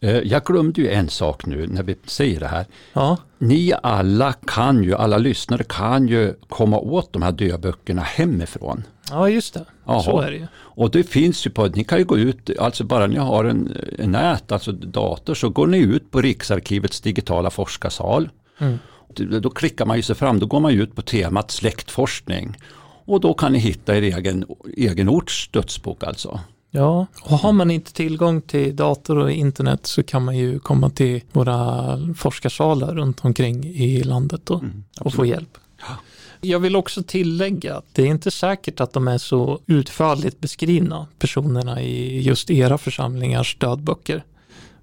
Eh, 0.00 0.10
jag 0.10 0.44
glömde 0.44 0.80
ju 0.80 0.90
en 0.90 1.08
sak 1.08 1.46
nu 1.46 1.66
när 1.66 1.82
vi 1.82 1.96
säger 2.04 2.40
det 2.40 2.46
här. 2.48 2.66
Ja, 2.92 3.16
Ni 3.38 3.72
alla 3.82 4.32
kan 4.32 4.84
ju, 4.84 4.94
alla 4.94 5.18
lyssnare 5.18 5.64
kan 5.68 6.08
ju 6.08 6.34
komma 6.48 6.78
åt 6.78 7.12
de 7.12 7.22
här 7.22 7.32
döböckerna 7.32 8.02
hemifrån. 8.02 8.84
ja 9.10 9.28
just 9.28 9.54
det. 9.54 9.64
Jaha. 9.86 10.02
Så 10.02 10.20
är 10.20 10.30
det 10.30 10.36
ju. 10.36 10.46
Och 10.56 10.90
det 10.90 11.02
finns 11.02 11.46
ju 11.46 11.50
på, 11.50 11.66
ni 11.66 11.84
kan 11.84 11.98
ju 11.98 12.04
gå 12.04 12.18
ut, 12.18 12.50
alltså 12.58 12.84
bara 12.84 13.06
ni 13.06 13.16
har 13.16 13.44
en, 13.44 13.76
en 13.98 14.12
nät, 14.12 14.52
alltså 14.52 14.72
dator, 14.72 15.34
så 15.34 15.48
går 15.48 15.66
ni 15.66 15.78
ut 15.78 16.10
på 16.10 16.20
Riksarkivets 16.20 17.00
digitala 17.00 17.50
forskarsal. 17.50 18.28
Mm. 18.58 18.78
Då, 19.14 19.40
då 19.40 19.50
klickar 19.50 19.86
man 19.86 19.96
ju 19.96 20.02
sig 20.02 20.16
fram, 20.16 20.38
då 20.38 20.46
går 20.46 20.60
man 20.60 20.72
ju 20.72 20.82
ut 20.82 20.94
på 20.94 21.02
temat 21.02 21.50
släktforskning. 21.50 22.56
Och 23.04 23.20
då 23.20 23.34
kan 23.34 23.52
ni 23.52 23.58
hitta 23.58 23.96
er 23.96 24.02
egen, 24.02 24.44
egen 24.76 25.08
orts 25.08 25.48
dödsbok 25.52 26.04
alltså. 26.04 26.40
Ja, 26.70 27.06
och 27.22 27.38
har 27.38 27.52
man 27.52 27.70
inte 27.70 27.92
tillgång 27.92 28.40
till 28.40 28.76
dator 28.76 29.18
och 29.18 29.30
internet 29.30 29.86
så 29.86 30.02
kan 30.02 30.24
man 30.24 30.36
ju 30.36 30.58
komma 30.58 30.90
till 30.90 31.20
våra 31.32 32.14
forskarsalar 32.16 32.94
runt 32.94 33.24
omkring 33.24 33.64
i 33.64 34.02
landet 34.02 34.50
och, 34.50 34.62
och 35.00 35.14
få 35.14 35.26
hjälp. 35.26 35.58
Ja. 35.80 35.96
Jag 36.40 36.58
vill 36.58 36.76
också 36.76 37.02
tillägga 37.02 37.76
att 37.76 37.84
det 37.92 38.02
är 38.02 38.06
inte 38.06 38.30
säkert 38.30 38.80
att 38.80 38.92
de 38.92 39.08
är 39.08 39.18
så 39.18 39.60
utförligt 39.66 40.40
beskrivna, 40.40 41.06
personerna 41.18 41.82
i 41.82 42.20
just 42.20 42.50
era 42.50 42.78
församlingars 42.78 43.56
dödböcker, 43.58 44.24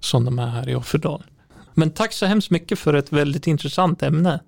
som 0.00 0.24
de 0.24 0.38
är 0.38 0.46
här 0.46 0.68
i 0.68 0.74
Offerdal. 0.74 1.22
Men 1.74 1.90
tack 1.90 2.12
så 2.12 2.26
hemskt 2.26 2.50
mycket 2.50 2.78
för 2.78 2.94
ett 2.94 3.12
väldigt 3.12 3.46
intressant 3.46 4.02
ämne. 4.02 4.40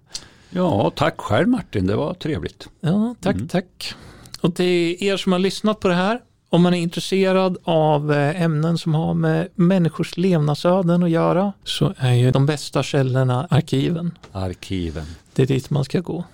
Ja, 0.51 0.93
tack 0.97 1.21
själv 1.21 1.49
Martin, 1.49 1.87
det 1.87 1.97
var 1.97 2.15
trevligt. 2.15 2.69
Ja, 2.81 3.15
tack, 3.21 3.37
tack. 3.51 3.95
Och 4.41 4.55
till 4.55 5.05
er 5.05 5.17
som 5.17 5.33
har 5.33 5.39
lyssnat 5.39 5.81
på 5.81 5.89
det 5.89 5.95
här, 5.95 6.21
om 6.51 6.63
man 6.63 6.75
är 6.75 6.79
intresserad 6.79 7.57
av 7.65 8.13
eh, 8.13 8.43
ämnen 8.43 8.79
som 8.79 8.95
har 8.95 9.15
med 9.15 9.49
människors 9.55 10.17
levnadsöden 10.17 11.03
att 11.03 11.11
göra 11.11 11.53
så 11.65 11.95
är 11.97 12.15
ju 12.15 12.31
de 12.31 12.47
bästa 12.47 12.83
källorna 12.83 13.47
arkiven. 13.51 14.19
Arkiven. 14.33 15.07
Det 15.33 15.43
är 15.43 15.47
dit 15.47 15.71
man 15.71 15.85
ska 15.85 16.01
gå. 16.01 16.25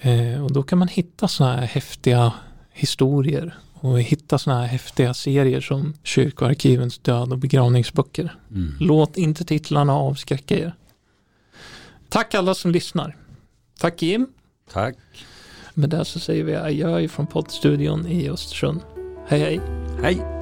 Eh, 0.00 0.44
och 0.44 0.52
då 0.52 0.62
kan 0.62 0.78
man 0.78 0.88
hitta 0.88 1.28
sådana 1.28 1.56
här 1.56 1.66
häftiga 1.66 2.32
historier 2.72 3.58
och 3.74 4.00
hitta 4.00 4.38
sådana 4.38 4.60
här 4.60 4.68
häftiga 4.68 5.14
serier 5.14 5.60
som 5.60 5.94
Kyrkoarkivens 6.02 6.98
död 6.98 7.32
och 7.32 7.38
begravningsböcker. 7.38 8.34
Mm. 8.50 8.74
Låt 8.80 9.16
inte 9.16 9.44
titlarna 9.44 9.92
avskräcka 9.92 10.58
er. 10.58 10.74
Tack 12.08 12.34
alla 12.34 12.54
som 12.54 12.70
lyssnar. 12.70 13.16
Tack 13.78 14.02
Jim. 14.02 14.26
Tack. 14.72 14.96
Med 15.74 15.90
det 15.90 16.04
så 16.04 16.18
säger 16.18 16.44
vi 16.44 16.54
adjö 16.54 17.08
från 17.08 17.26
poddstudion 17.26 18.06
i 18.06 18.30
Östersund. 18.30 18.80
Hej 19.28 19.40
hej! 19.40 19.60
Hej! 20.02 20.37